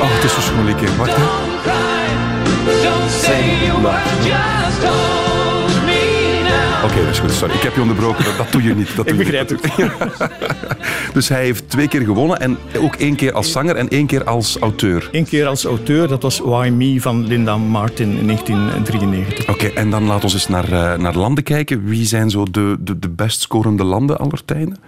[0.00, 0.80] Oh, het is verschoonlijk.
[0.80, 0.96] hè.
[0.96, 1.22] Wacht, hè.
[6.84, 7.32] Oké, okay, dat is goed.
[7.32, 8.24] Sorry, ik heb je onderbroken.
[8.24, 8.96] Dat, dat doe je niet.
[8.96, 10.30] Dat ik doe begrijp je het.
[11.14, 12.40] dus hij heeft twee keer gewonnen.
[12.40, 15.08] En ook één keer als zanger en één keer als auteur.
[15.12, 16.08] Eén keer als auteur.
[16.08, 19.40] Dat was Why Me van Linda Martin in 1993.
[19.42, 21.84] Oké, okay, en dan laten we eens naar, uh, naar landen kijken.
[21.84, 24.78] Wie zijn zo de, de, de best scorende landen aller tijden?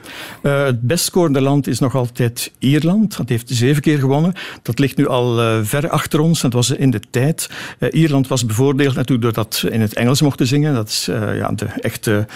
[0.43, 3.17] Uh, het best scorende land is nog altijd Ierland.
[3.17, 4.33] Dat heeft zeven keer gewonnen.
[4.63, 6.41] Dat ligt nu al uh, ver achter ons.
[6.41, 7.51] Dat was in de tijd.
[7.91, 10.75] Ierland was bevoordeeld natuurlijk doordat ze in het Engels mochten zingen.
[10.75, 11.05] Dat is
[11.35, 12.27] ja, de echte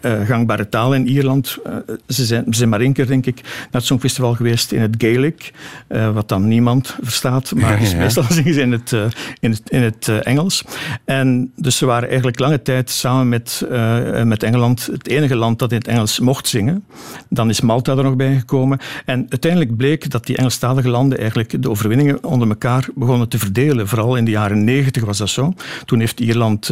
[0.00, 1.58] uh, gangbare taal in Ierland.
[1.66, 1.74] Uh,
[2.08, 4.94] ze, zijn, ze zijn maar één keer, denk ik, naar het Songfestival geweest in het
[4.98, 5.52] Gaelic,
[5.88, 7.98] uh, wat dan niemand verstaat, maar ja, ja, ja.
[7.98, 8.92] meestal zingen ze in het,
[9.40, 10.64] in het, in het Engels.
[11.04, 13.66] En dus ze waren eigenlijk lange tijd samen met,
[14.24, 16.84] met Engeland het enige land dat in het Engels mocht zingen.
[17.28, 18.78] Dan is Malta er nog bij gekomen.
[19.04, 23.88] En uiteindelijk bleek dat die Engelstalige landen eigenlijk de overwinningen onder elkaar begonnen te verdelen.
[23.88, 25.52] Vooral in de jaren negentig was dat zo.
[25.84, 26.70] Toen heeft Ierland,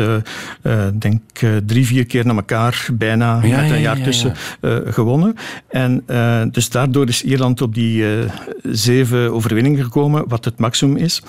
[0.92, 1.22] denk
[1.66, 4.04] drie, vier keer naar elkaar bijna bijna Ja, met een jaar ja, ja.
[4.04, 5.34] tussen eh, gewonnen.
[5.68, 8.30] En eh, dus daardoor is Ierland op die eh,
[8.62, 11.22] zeven overwinningen gekomen, wat het maximum is.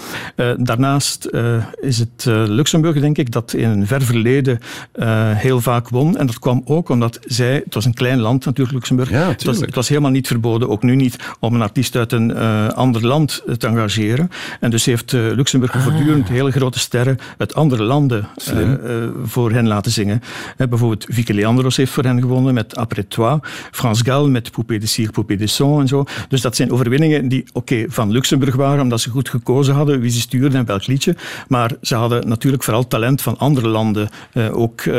[0.57, 1.29] Daarnaast
[1.81, 4.59] is het Luxemburg, denk ik, dat in een ver verleden
[5.33, 6.17] heel vaak won.
[6.17, 9.09] En dat kwam ook omdat zij, het was een klein land natuurlijk, Luxemburg.
[9.09, 9.65] Het, was, tuurlijk.
[9.65, 12.37] het was helemaal niet verboden, ook nu niet, om een artiest uit een
[12.73, 14.29] ander land te engageren.
[14.59, 18.27] En dus heeft Luxemburg voortdurend hele grote sterren uit andere landen
[19.23, 20.21] voor hen laten zingen.
[20.57, 23.39] Bijvoorbeeld Vicky Leandros heeft voor hen gewonnen met Après Toi.
[23.71, 26.05] Frans Gal met Poupée de Cire, Poupée de Son en zo.
[26.29, 30.11] Dus dat zijn overwinningen die oké van Luxemburg waren, omdat ze goed gekozen hadden wie
[30.11, 31.15] ze stuurden en welk liedje.
[31.47, 34.93] Maar ze hadden natuurlijk vooral talent van andere landen eh, ook eh,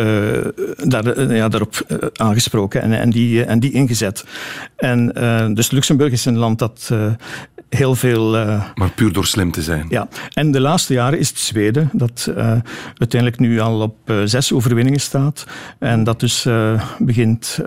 [0.77, 4.25] daar, eh, ja, daarop aangesproken en, en, die, en die ingezet.
[4.77, 5.13] En
[5.55, 6.91] dus Luxemburg is een land dat
[7.69, 8.37] heel veel.
[8.37, 9.87] Uh, maar puur door slim te zijn.
[9.89, 12.31] Ja, en de laatste jaren is het Zweden, dat
[12.95, 15.47] uiteindelijk nu al op zes overwinningen staat.
[15.79, 16.43] En dat dus
[16.99, 17.61] begint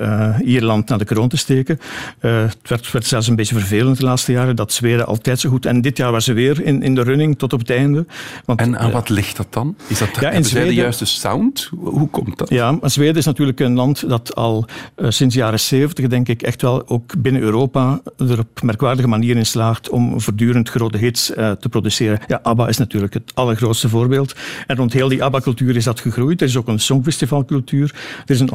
[0.43, 1.79] Ierland naar de kroon te steken.
[2.19, 5.65] het werd, werd, zelfs een beetje vervelend de laatste jaren, dat Zweden altijd zo goed.
[5.65, 8.05] En dit jaar was ze weer in, in de running tot op het einde.
[8.45, 9.75] Want, en aan wat ligt dat dan?
[9.87, 11.69] Is dat ja, in Zweden, de juiste sound?
[11.79, 12.49] Hoe komt dat?
[12.49, 14.65] Ja, maar Zweden is natuurlijk een land dat al
[14.97, 19.35] sinds de jaren zeventig, denk ik, echt wel ook binnen Europa er op merkwaardige manier
[19.35, 22.19] in slaagt om voortdurend grote hits uh, te produceren.
[22.27, 24.35] Ja, ABBA is natuurlijk het allergrootste voorbeeld.
[24.67, 26.41] En rond heel die ABBA-cultuur is dat gegroeid.
[26.41, 27.95] Er is ook een songfestivalcultuur.
[28.25, 28.51] Er is een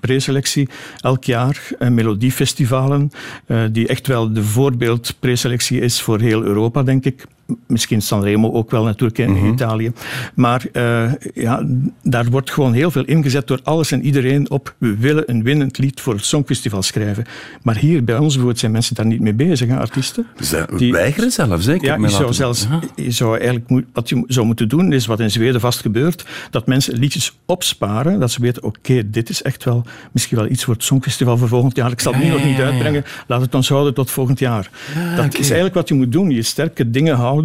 [0.00, 0.68] preselectie
[1.00, 1.62] elk jaar.
[1.78, 3.10] Uh, melodiefestivalen,
[3.46, 7.24] uh, die echt wel de voorbeeld preselectie is voor heel Europa, denk ik
[7.66, 9.52] misschien Sanremo ook wel natuurlijk in mm-hmm.
[9.52, 9.92] Italië.
[10.34, 11.66] Maar uh, ja,
[12.02, 15.78] daar wordt gewoon heel veel ingezet door alles en iedereen op we willen een winnend
[15.78, 17.24] lied voor het Songfestival schrijven.
[17.62, 20.26] Maar hier bij ons bijvoorbeeld zijn mensen daar niet mee bezig, hè, artiesten.
[20.40, 21.86] Ze die, weigeren zelf, zeker?
[21.86, 25.30] Ja, je zou, zelfs, je zou eigenlijk wat je zou moeten doen, is wat in
[25.30, 29.84] Zweden vast gebeurt, dat mensen liedjes opsparen, dat ze weten, oké, dit is echt wel
[30.12, 31.90] misschien wel iets voor het Songfestival voor volgend jaar.
[31.90, 34.70] Ik zal het nu nog niet uitbrengen, laat het ons houden tot volgend jaar.
[35.16, 37.41] dat is eigenlijk wat je moet doen, je sterke dingen houden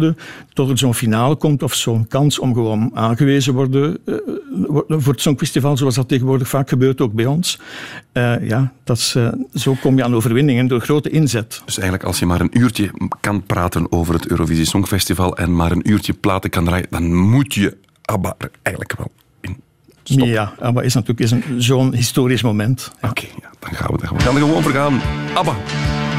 [0.52, 4.16] tot er zo'n finale komt of zo'n kans om gewoon aangewezen worden uh,
[4.88, 7.58] voor het Songfestival, zoals dat tegenwoordig vaak gebeurt, ook bij ons.
[8.12, 11.62] Uh, ja, dat is, uh, zo kom je aan overwinningen door grote inzet.
[11.64, 12.90] Dus eigenlijk als je maar een uurtje
[13.20, 17.54] kan praten over het Eurovisie Songfestival en maar een uurtje platen kan draaien, dan moet
[17.54, 19.56] je ABBA er eigenlijk wel in
[20.02, 20.28] stoppen.
[20.28, 22.90] Ja, ABBA is natuurlijk zo'n historisch moment.
[22.96, 25.00] Oké, okay, ja, dan gaan we, we gaan er gewoon voor gaan.
[25.34, 25.56] ABBA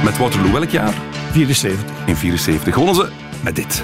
[0.04, 0.94] met Waterloo welk jaar?
[1.32, 1.86] 74.
[2.06, 3.84] In 74 gewonnen ze met dit.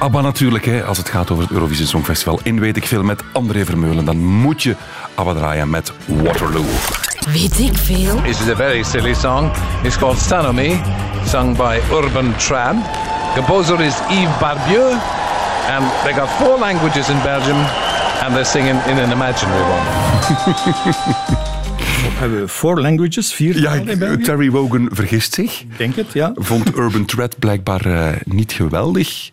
[0.00, 2.40] ABBA natuurlijk, hè, als het gaat over het Eurovisie Songfestival.
[2.42, 4.04] In Weet ik Veel met André Vermeulen.
[4.04, 4.76] Dan moet je
[5.14, 6.64] ABBA draaien met Waterloo.
[7.32, 8.22] Weet ik veel?
[8.22, 9.50] This is a very silly song.
[9.82, 10.80] It's called Me,
[11.26, 12.76] sung by Urban Trad.
[13.34, 14.90] Composer is Yves Barbieu.
[15.68, 17.58] And they got four languages in Belgium.
[18.22, 21.46] And they're singing in an imaginary one.
[22.20, 25.64] hebben we four languages, vier Ja, Terry Wogan vergist zich.
[25.76, 26.32] Denk het, ja.
[26.34, 29.30] Vond Urban Thread blijkbaar uh, niet geweldig.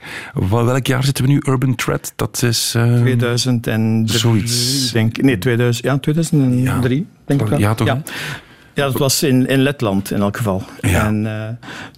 [0.50, 2.14] Welk jaar zitten we nu, Urban Thread?
[2.16, 2.74] Dat is...
[2.78, 4.20] Uh, 2003.
[4.20, 4.92] Zoiets.
[4.92, 7.04] Denk, nee, 2000, ja, 2003, ja.
[7.26, 7.60] denk ik wel.
[7.60, 7.88] Ja, toch?
[7.88, 8.02] Ja.
[8.74, 10.64] ja, dat was in, in Letland in elk geval.
[10.82, 11.06] Ja.
[11.06, 11.48] En uh,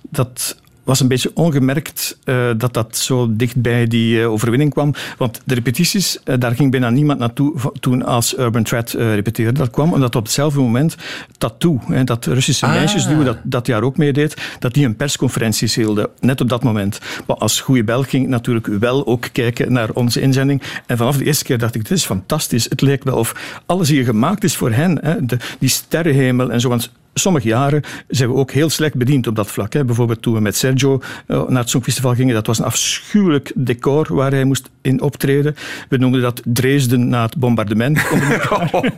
[0.10, 4.93] dat was een beetje ongemerkt uh, dat dat zo dicht bij die uh, overwinning kwam.
[5.17, 9.51] Want de repetities, uh, daar ging bijna niemand naartoe toen als Urban Thread repeteerde.
[9.51, 10.95] Dat kwam omdat op hetzelfde moment
[11.38, 12.71] Tattoo, hè, dat Russische ah.
[12.71, 16.09] meisjesduo dat dat jaar ook meedeed, dat die een persconferenties hielden.
[16.19, 16.99] Net op dat moment.
[17.27, 20.61] Maar als goede Belg ging ik natuurlijk wel ook kijken naar onze inzending.
[20.86, 22.65] En vanaf de eerste keer dacht ik, dit is fantastisch.
[22.69, 24.99] Het leek wel of alles hier gemaakt is voor hen.
[25.01, 25.25] Hè.
[25.25, 26.69] De, die sterrenhemel en zo.
[26.69, 29.74] Want sommige jaren zijn we ook heel slecht bediend op dat vlak.
[29.74, 29.86] Hè.
[29.86, 34.15] Bijvoorbeeld toen we met Sergio uh, naar het Songfestival gingen, dat was een afschuwelijk decor
[34.15, 35.55] waar hij moest in optreden.
[35.89, 37.97] We noemden dat Dresden na het bombardement.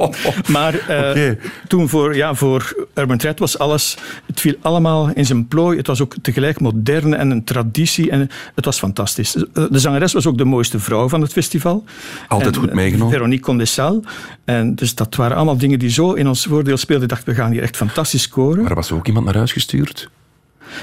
[0.47, 1.37] maar uh, okay.
[1.67, 5.77] toen voor, ja, voor Urban Thread was alles, het viel allemaal in zijn plooi.
[5.77, 9.31] Het was ook tegelijk modern en een traditie en het was fantastisch.
[9.53, 11.83] De zangeres was ook de mooiste vrouw van het festival.
[12.27, 13.13] Altijd en, goed meegenomen.
[13.13, 14.03] Veronique Condessal.
[14.45, 17.03] En dus dat waren allemaal dingen die zo in ons voordeel speelden.
[17.03, 18.10] Ik dacht, we gaan hier echt fantastisch
[18.61, 20.09] Maar er was ook iemand naar huis gestuurd?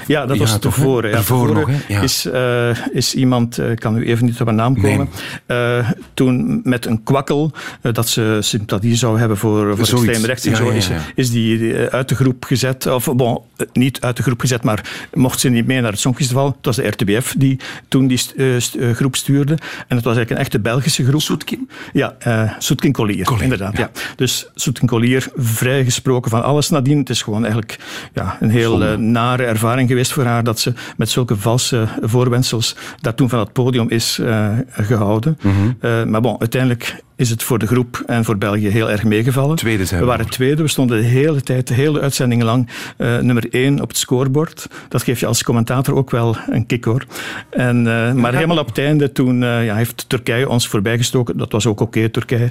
[0.07, 1.09] Ja, dat was tevoren.
[1.09, 2.01] Ja, tevoren nog, ja.
[2.01, 5.09] is, uh, is iemand, ik uh, kan nu even niet op een naam komen,
[5.47, 5.77] nee.
[5.77, 10.55] uh, toen met een kwakkel, dat ze sympathie zou hebben voor, voor extreem rechts en
[10.55, 13.41] zo, is, is die uit de groep gezet, of bon,
[13.73, 16.47] niet uit de groep gezet, maar mocht ze niet mee naar het Songfestival.
[16.47, 18.17] Het was de RTBF die toen die
[18.57, 19.53] st groep stuurde.
[19.87, 21.21] En het was eigenlijk een echte Belgische groep.
[21.21, 21.69] Soetkin?
[21.93, 22.15] Ja,
[22.57, 23.77] Soetkin Collier, Collier inderdaad.
[23.77, 23.91] Ja.
[24.15, 26.97] Dus Soetkin Collier, vrijgesproken van alles nadien.
[26.97, 27.77] Het is gewoon eigenlijk
[28.13, 33.15] ja, een heel nare ervaring geweest voor haar dat ze met zulke valse voorwensels daar
[33.15, 35.37] toen van het podium is uh, gehouden.
[35.41, 35.77] Mm -hmm.
[35.81, 39.55] uh, maar bon, uiteindelijk is het voor de groep en voor België heel erg meegevallen.
[39.55, 40.05] Tweede zijn we.
[40.05, 40.61] We waren tweede.
[40.61, 44.67] We stonden de hele tijd, de hele uitzending lang, uh, nummer één op het scorebord.
[44.87, 47.05] Dat geeft je als commentator ook wel een kick hoor.
[47.49, 47.83] En,
[48.19, 51.37] maar helemaal op het einde, toen ja, heeft Turkije ons voorbijgestoken.
[51.37, 52.49] Dat was ook oké, okay, Turkije.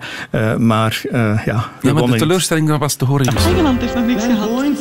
[0.59, 3.27] maar ja, ja maar de teleurstelling was te horen.
[3.27, 4.49] Engeland heeft nog niks gehad.
[4.55, 4.81] Points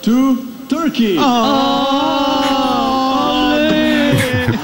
[0.00, 0.36] to
[0.68, 1.16] Turkey.
[1.16, 2.58] Oh,
[3.70, 4.12] nee.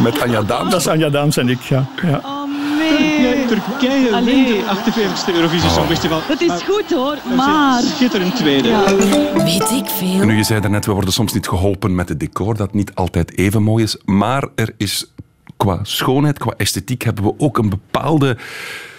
[0.02, 0.70] Met Anja Daams.
[0.70, 1.86] Dat is Anja Daams en ik, ja.
[2.02, 2.20] ja.
[2.24, 2.42] Oh,
[2.78, 3.46] nee.
[3.46, 6.20] Turkije wint het 48e Eurovisie Songfestival.
[6.28, 7.82] Dat is goed hoor, maar...
[7.82, 8.68] Schitterend tweede.
[8.68, 8.96] Ja.
[9.44, 10.24] Weet ik veel.
[10.24, 13.38] Nu, je zei daarnet, we worden soms niet geholpen met het decor, dat niet altijd
[13.38, 13.96] even mooi is.
[14.04, 15.12] Maar er is
[15.56, 18.36] qua schoonheid, qua esthetiek, hebben we ook een bepaalde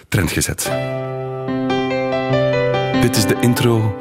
[0.10, 0.72] trend gezet.
[3.01, 3.95] Dit is de intro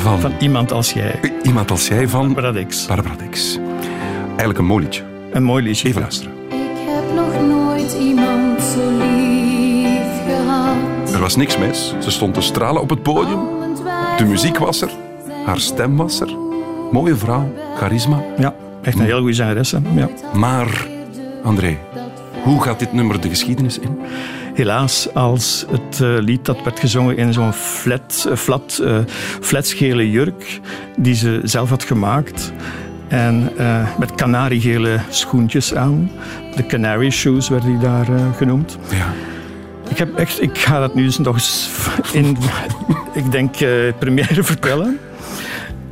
[0.00, 1.20] van, van iemand als jij.
[1.42, 2.86] Iemand als jij van Barbara Dix.
[2.86, 3.58] Barbara Dix.
[4.28, 5.02] Eigenlijk een mooi liedje.
[5.32, 5.88] Een mooi liedje.
[5.88, 6.32] Even luisteren.
[6.48, 6.56] Ik
[6.88, 11.12] heb nog nooit iemand zo lief gehad.
[11.14, 11.94] Er was niks mis.
[12.00, 13.40] Ze stond te stralen op het podium.
[14.16, 14.90] De muziek was er.
[15.44, 16.36] Haar stem was er.
[16.92, 17.52] Mooie vrouw.
[17.76, 18.22] Charisma.
[18.38, 19.74] Ja, echt een heel goede zangeres.
[19.94, 20.08] Ja.
[20.32, 20.86] Maar,
[21.44, 21.78] André,
[22.42, 23.98] hoe gaat dit nummer de geschiedenis in?
[24.56, 28.98] Helaas als het uh, lied dat werd gezongen in zo'n flat, uh, flat, uh,
[29.40, 30.60] flatsgele jurk
[30.96, 32.52] die ze zelf had gemaakt.
[33.08, 33.50] En
[33.98, 36.10] met kanariegele schoentjes aan.
[36.56, 38.78] De canary shoes werden die daar genoemd.
[38.90, 39.12] Ja.
[39.88, 41.70] Ik, heb echt, ik ga dat nu eens nog eens
[42.12, 42.36] in,
[43.14, 43.54] ik denk,
[43.98, 44.98] première vertellen.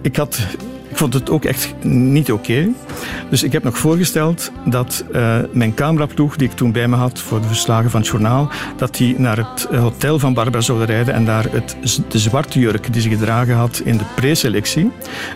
[0.02, 0.40] Ik had
[0.94, 2.68] ik vond het ook echt niet oké.
[3.30, 7.20] Dus ik heb nog voorgesteld dat uh, mijn cameraploeg, die ik toen bij me had
[7.20, 11.14] voor de verslagen van het journaal, dat die naar het hotel van Barbara zouden rijden
[11.14, 11.76] en daar het,
[12.08, 14.90] de zwarte jurk die ze gedragen had in de preselectie,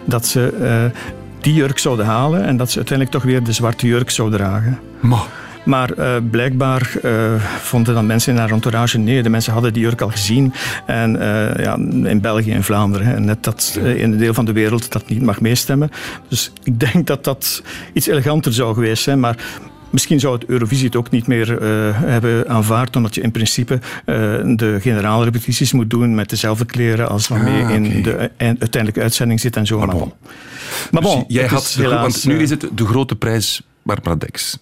[0.05, 1.01] dat ze uh,
[1.41, 4.79] die jurk zouden halen en dat ze uiteindelijk toch weer de zwarte jurk zouden dragen.
[5.01, 5.48] Maar.
[5.69, 9.83] Maar uh, blijkbaar uh, vonden dan mensen in haar entourage nee, de mensen hadden die
[9.83, 10.53] jurk al gezien.
[10.87, 11.75] En uh, ja,
[12.09, 15.23] in België en Vlaanderen, hè, net dat in een deel van de wereld dat niet
[15.23, 15.91] mag meestemmen.
[16.29, 17.63] Dus ik denk dat dat
[17.93, 19.21] iets eleganter zou geweest zijn.
[19.21, 19.37] Maar
[19.91, 23.75] Misschien zou het Eurovisie het ook niet meer uh, hebben aanvaard, omdat je in principe
[23.75, 23.83] uh,
[24.57, 27.75] de generale repetities moet doen met dezelfde kleren als waarmee ah, okay.
[27.75, 29.79] in de uiteindelijke uitzending zit en zo.
[29.79, 30.13] Maar bon.
[30.91, 34.59] Maar bon, dus jij had helaas, want nu is het de grote prijs Barbara Dex.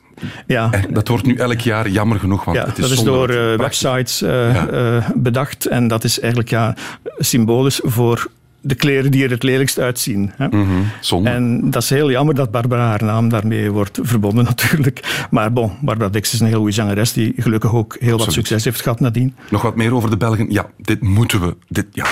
[0.47, 0.70] Ja.
[0.91, 3.57] Dat wordt nu elk jaar jammer genoeg, want ja, het is dat is door uh,
[3.57, 4.70] websites uh, ja.
[4.70, 6.74] uh, bedacht en dat is eigenlijk ja,
[7.18, 10.33] symbolisch voor de kleren die er het lelijkst uitzien.
[10.37, 10.47] Hè?
[10.47, 10.66] Mm
[11.11, 11.27] -hmm.
[11.27, 15.27] En dat is heel jammer dat Barbara haar naam daarmee wordt verbonden natuurlijk.
[15.31, 18.24] Maar bon, Barbara Dix is een heel goede zangeres die gelukkig ook heel Absoluut.
[18.24, 19.35] wat succes heeft gehad nadien.
[19.51, 20.51] Nog wat meer over de Belgen?
[20.51, 21.57] Ja, dit moeten we.
[21.68, 22.07] Dit, ja.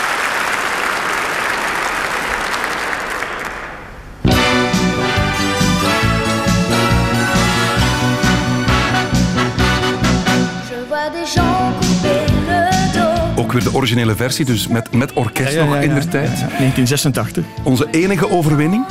[13.55, 16.31] Weer de originele versie, dus met, met orkest nog in der tijd.
[16.39, 17.45] 1986.
[17.63, 18.85] Onze enige overwinning.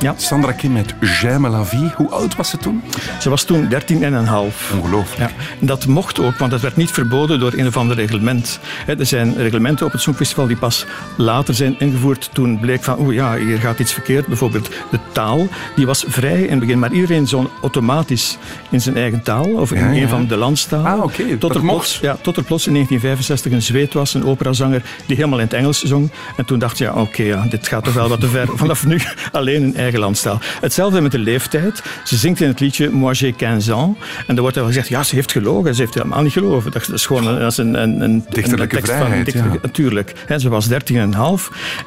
[0.00, 0.14] Ja.
[0.16, 1.90] Sandra Kim met J'aime la vie.
[1.96, 2.82] Hoe oud was ze toen?
[3.20, 4.72] Ze was toen 13 en een half.
[4.74, 5.30] Ongelooflijk.
[5.30, 5.66] Ja.
[5.66, 8.60] Dat mocht ook, want dat werd niet verboden door een of ander reglement.
[8.86, 13.14] Er zijn reglementen op het Songfestival die pas later zijn ingevoerd toen bleek van, oeh
[13.14, 14.26] ja, hier gaat iets verkeerd.
[14.26, 18.38] Bijvoorbeeld de taal, die was vrij in het begin, maar iedereen zong automatisch
[18.70, 20.02] in zijn eigen taal of in Ja, ja.
[20.02, 20.86] een van de landstalen.
[20.92, 24.24] Ah, oké, tot, er plots, ja, tot er plots in 1965 een Zweed was, een
[24.24, 26.10] operazanger, die helemaal in het Engels zong.
[26.36, 28.48] En toen dacht je, ja, oké, ja, dit gaat toch wel wat te ver.
[28.62, 29.00] Vanaf nu
[29.32, 30.38] alleen een eigen landstaal.
[30.60, 31.82] Hetzelfde met de leeftijd.
[32.04, 33.96] Ze zingt in het liedje Moi j'ai 15 ans.
[34.26, 35.74] En dan wordt er wel gezegd, ja, ze heeft gelogen.
[35.74, 36.70] Ze heeft helemaal niet gelogen.
[36.70, 39.52] Dat is gewoon een, dat is een, een, een Dichterlijke een tekst vrijheid, Van, dichter-
[39.52, 39.58] ja.
[39.62, 40.14] Natuurlijk.
[40.36, 41.14] Ze was 13 en.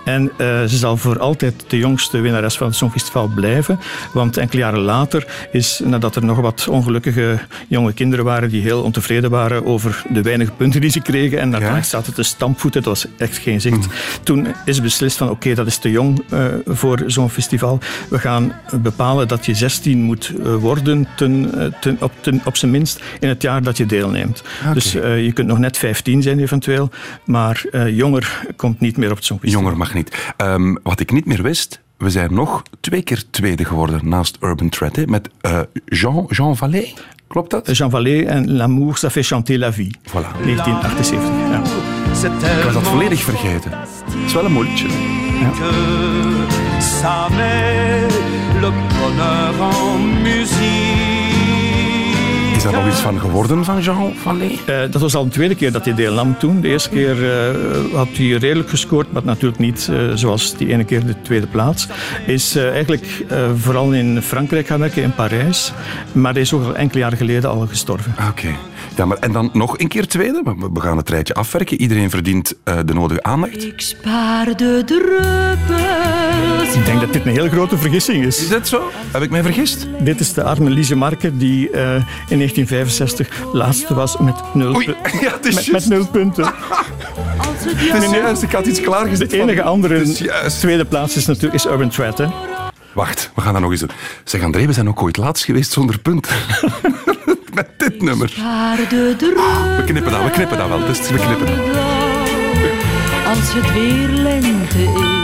[0.06, 3.80] En eh, ze zal voor altijd de jongste winnares van het Songfestival blijven.
[4.14, 8.82] Want enkele jaren later is, nadat er nog wat ongelukkige jonge kinderen waren die heel
[8.82, 13.02] ontevreden waren over de weinige punten die ze kregen en daarna zaten te stampvoeten, dat
[13.02, 13.88] was echt geen zicht.
[14.24, 17.80] Toen is beslist van oké, dat is te jong eh, voor zo'n festival.
[18.10, 22.58] We gaan bepalen dat je 16 moet eh, worden ten, eh, ten, op, ten, op
[22.58, 24.44] zijn minst in het jaar dat je deelneemt.
[24.74, 26.90] Dus je kunt nog net 15 zijn eventueel,
[27.26, 29.64] maar jonger komt niet meer op het Songfestival.
[29.64, 30.34] Jonger mag niet.
[30.38, 34.70] Ehm, wat ik niet meer wist, we zijn nog twee keer tweede geworden naast Urban
[34.70, 35.30] Thread, hè, met
[35.86, 36.94] Jean, Jean Vallée.
[37.32, 37.78] Klopt dat?
[37.78, 39.92] Jean Vallée en L'amour, ça fait chanter la vie.
[40.10, 40.32] Voilà.
[40.44, 41.30] 1978.
[41.50, 41.71] Ja.
[42.24, 43.72] Ik was dat volledig vergeten.
[43.72, 44.88] Het is wel een mooi liedje.
[44.88, 45.72] que
[46.80, 48.14] ça met
[48.62, 51.22] le bonheur en musique.
[52.56, 54.60] Is daar nog iets van geworden van Jean Vallée?
[54.66, 56.62] Eh, dat was al de tweede keer dat hij deelnam toen.
[56.62, 57.56] De eerste keer eh,
[57.94, 61.88] had hij redelijk gescoord, maar natuurlijk niet eh, zoals die ene keer de tweede plaats.
[62.26, 65.74] Hij is eh, eigenlijk eh, vooral in Frankrijk gaan werken, in Parijs.
[66.12, 68.14] Maar hij is ook al enkele jaren geleden al gestorven.
[68.18, 68.48] Ah, Oké.
[68.96, 70.42] Ja, maar en dan nog een keer tweede.
[70.74, 71.82] We- gaan het rijtje afwerken.
[71.82, 73.64] Iedereen verdient eh, de nodige aandacht.
[73.66, 76.76] Ik spaar de druppels.
[76.76, 78.42] Ik denk dat dit een heel grote vergissing is.
[78.42, 78.90] Is dat zo?
[79.12, 79.88] Heb ik mij vergist?
[80.00, 81.82] Dit is de arme Lise Marke die eh,
[82.30, 84.86] in 1965 laatste was met nul, Oei,
[85.22, 85.90] ja, het is met, juist.
[85.90, 86.54] met nul punten.
[87.76, 89.30] Het is juist, ik had iets klaargezet.
[89.30, 90.04] De enige van- andere
[90.60, 92.18] tweede plaats is natuurlijk is Urban Thread.
[92.18, 92.26] Hè?
[92.94, 93.90] Wacht, we gaan dat nog eens doen.
[94.24, 96.36] Zeg, André, we zijn ook ooit laatst geweest zonder punten.
[97.54, 98.34] Met dit nummer.
[99.78, 100.86] We knippen dat, we knippen dat wel.
[100.86, 101.56] Dus we knippen dat.
[103.28, 105.22] Als het weer lente is.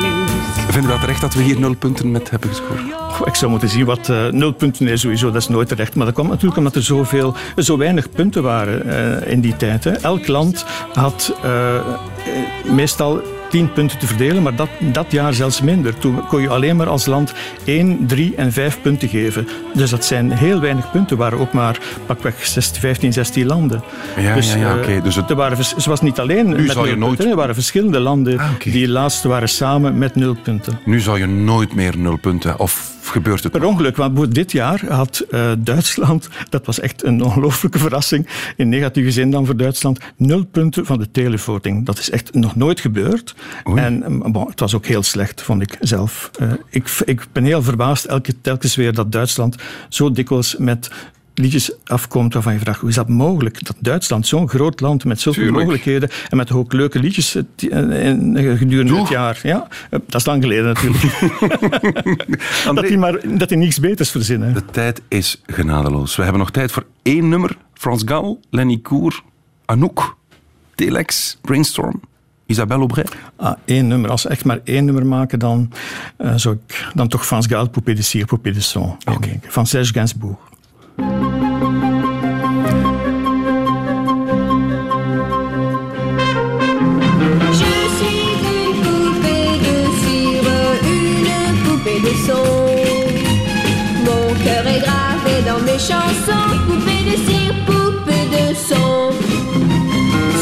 [0.70, 2.80] Vinden we dat terecht dat we hier nul punten met hebben gescoord?
[3.26, 5.96] Ik zou moeten zien wat eh, nul punten is sowieso, dat is nooit terecht.
[5.96, 8.86] Maar dat kwam natuurlijk omdat er zoveel, zo weinig punten waren
[9.22, 9.84] eh, in die tijd.
[9.84, 9.92] Hè.
[9.92, 11.76] Elk land had eh,
[12.64, 15.98] meestal tien punten te verdelen, maar dat, dat jaar zelfs minder.
[15.98, 17.34] Toen kon je alleen maar als land
[17.64, 19.48] één, drie en vijf punten geven.
[19.74, 21.18] Dus dat zijn heel weinig punten.
[21.18, 23.84] Waren ook maar pakweg 16, 15, 16 landen.
[24.18, 25.02] Ja, dus, ja, ja, eh, oké.
[25.02, 27.30] Dus het- er waren, ze was niet alleen met zou je nul nooit- punten.
[27.30, 30.80] Er waren verschillende landen Ah, die laatste waren samen met nul punten.
[30.86, 32.60] Nu zou je nooit meer nul punten.
[32.60, 33.52] Of gebeurt het?
[33.52, 38.70] Per ongeluk, want dit jaar had eh, Duitsland, dat was echt een ongelooflijke verrassing, in
[38.70, 41.86] negatieve zin dan voor Duitsland, nul punten van de televoting.
[41.86, 43.36] Dat is echt nog nooit gebeurd.
[43.76, 46.32] En eh, bon, het was ook heel slecht, vond ik zelf.
[46.40, 49.56] Eh, ik, ik ben heel verbaasd elke, telkens weer dat Duitsland
[49.90, 50.90] zo dikwijls met
[51.40, 53.66] liedjes afkomt waarvan je vraagt, hoe is dat mogelijk?
[53.66, 55.64] Dat Duitsland, zo'n groot land met zoveel Tuurlijk.
[55.64, 59.40] mogelijkheden en met ook leuke liedjes eh, eh, in- gedurende het jaar.
[59.44, 61.04] Ja, eh, dat is lang geleden natuurlijk.
[62.76, 64.54] dat die maar dat die niks beters verzinnen.
[64.54, 66.16] De tijd is genadeloos.
[66.16, 67.58] We hebben nog tijd voor één nummer.
[67.74, 69.22] Frans Gal, Lenny Koer,
[69.66, 70.18] Anouk,
[70.76, 72.02] Telex, Brainstorm,
[72.46, 73.06] Isabelle Aubray.
[73.36, 74.10] Ah, één nummer.
[74.10, 75.72] Als ze echt maar één nummer maken, dan
[76.18, 78.96] eh, zou ik dan toch Frans Gaal, Poupée de Cire, Poupée de Son.
[79.48, 80.38] Van Serge Gainsbourg.
[95.78, 99.12] Mes chansons, poupée de cire, poupée de son.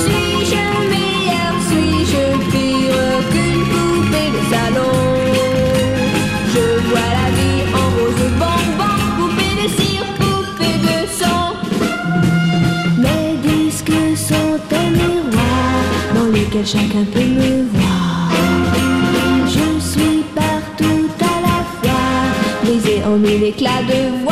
[0.02, 4.98] Suis-je meilleure, suis-je pire qu'une poupée de salon?
[6.54, 11.44] Je vois la vie en rose bonbon, poupée de cire, poupée de son.
[13.04, 15.76] Mes disques sont un miroir
[16.16, 18.32] dans lequel chacun peut me voir.
[19.48, 22.08] Je suis partout à la fois,
[22.64, 24.25] brisée en mille éclats de.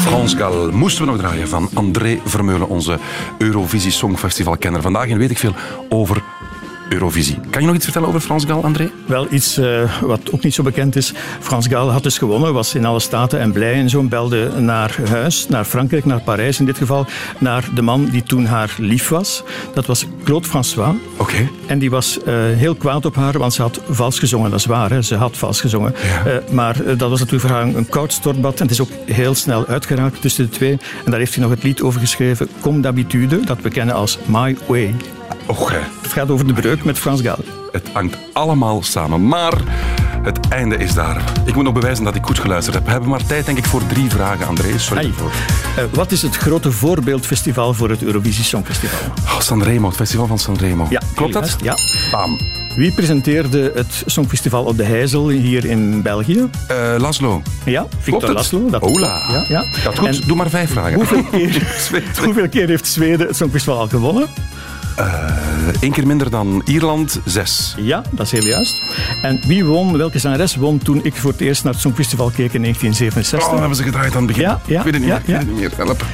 [0.00, 2.98] Frans Gal moesten we nog draaien van André Vermeulen, onze
[3.38, 4.82] Eurovisie Songfestival-kenner.
[4.82, 5.54] Vandaag in weet ik veel
[5.88, 6.22] over
[6.88, 7.38] Eurovisie.
[7.50, 8.90] Kan je nog iets vertellen over Frans Gal, André?
[9.06, 11.12] Wel, iets eh, wat ook niet zo bekend is.
[11.40, 14.02] Frans Gal had dus gewonnen, was in alle staten en blij en zo.
[14.02, 17.06] Belde naar huis, naar Frankrijk, naar Parijs in dit geval.
[17.38, 19.42] Naar de man die toen haar lief was.
[19.74, 20.94] Dat was Claude François.
[21.16, 21.48] Oké.
[21.68, 24.50] En die was eh, heel kwaad op haar, want ze had vals gezongen.
[24.50, 25.02] Dat is waar, hè?
[25.02, 25.94] ze had vals gezongen.
[25.94, 28.54] Eh, maar eh, dat was natuurlijk voor haar een, koud stortbad.
[28.54, 30.78] En het is ook heel snel uitgeraakt tussen de twee.
[31.04, 34.18] En daar heeft hij nog het lied over geschreven, Comme d'habitude, dat we kennen als
[34.26, 34.94] My Way.
[35.46, 35.78] Och, hè.
[36.02, 37.44] Het gaat over de breuk met Frans Gal.
[37.72, 39.26] Het hangt allemaal samen.
[39.26, 39.54] Maar
[40.28, 41.22] het einde is daar.
[41.44, 42.84] Ik moet nog bewijzen dat ik goed geluisterd heb.
[42.84, 44.78] We hebben maar tijd, denk ik, voor drie vragen, André.
[44.78, 45.08] Sorry Ai.
[45.08, 45.30] ervoor.
[45.76, 48.98] Eh, wat is het grote voorbeeldfestival voor het Eurovisie Songfestival?
[49.24, 50.86] Oh, Sanremo, het festival van Sanremo.
[50.90, 51.56] Ja, Klopt dat?
[51.62, 51.76] Ja.
[52.10, 52.38] Bam.
[52.76, 56.48] Wie presenteerde het Songfestival op de Heizel hier in België?
[56.66, 57.42] Eh, Laszlo.
[57.64, 58.32] Ja, Victor?
[58.32, 58.70] Laszlo.
[58.70, 59.20] Dat Hola.
[59.32, 59.64] Ja, ja.
[59.70, 60.94] Gaat goed, En doe maar vijf vragen.
[60.94, 61.62] Hoeveel keer,
[62.24, 64.28] hoeveel keer heeft Zweden het Songfestival al gewonnen?
[65.80, 67.74] Eén keer minder dan Ierland, zes.
[67.76, 68.82] Ja, dat is heel juist.
[69.22, 72.52] En wie won, welke zangeres won toen ik voor het eerst naar het Songfestival keek
[72.52, 73.52] in 1967?
[73.52, 74.42] Oh, hebben ze gedraaid aan het begin.
[74.42, 75.20] Ja, ja, ik weet het niet ja, meer.
[75.20, 75.42] Ik weet ja.
[75.42, 75.86] het niet meer.
[75.86, 76.04] Help.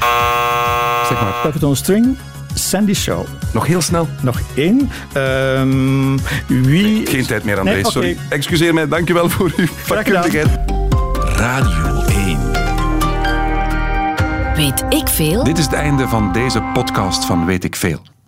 [1.09, 1.35] Zeg maar.
[1.43, 2.17] Puppet on String,
[2.55, 3.27] Sandy Show.
[3.53, 4.09] Nog heel snel.
[4.21, 4.91] Nog één.
[5.13, 6.17] Ehm,
[6.47, 7.07] wie...
[7.07, 7.73] Geen tijd meer, André.
[7.73, 7.91] Nee, oké.
[7.91, 8.17] Sorry.
[8.29, 8.89] Excuseer mij.
[8.89, 10.49] Dankjewel voor uw vakkundigheid.
[11.37, 12.39] Radio 1.
[14.57, 15.45] Weet ik veel?
[15.45, 18.14] Dit is het einde van deze podcast van Weet ik Veel.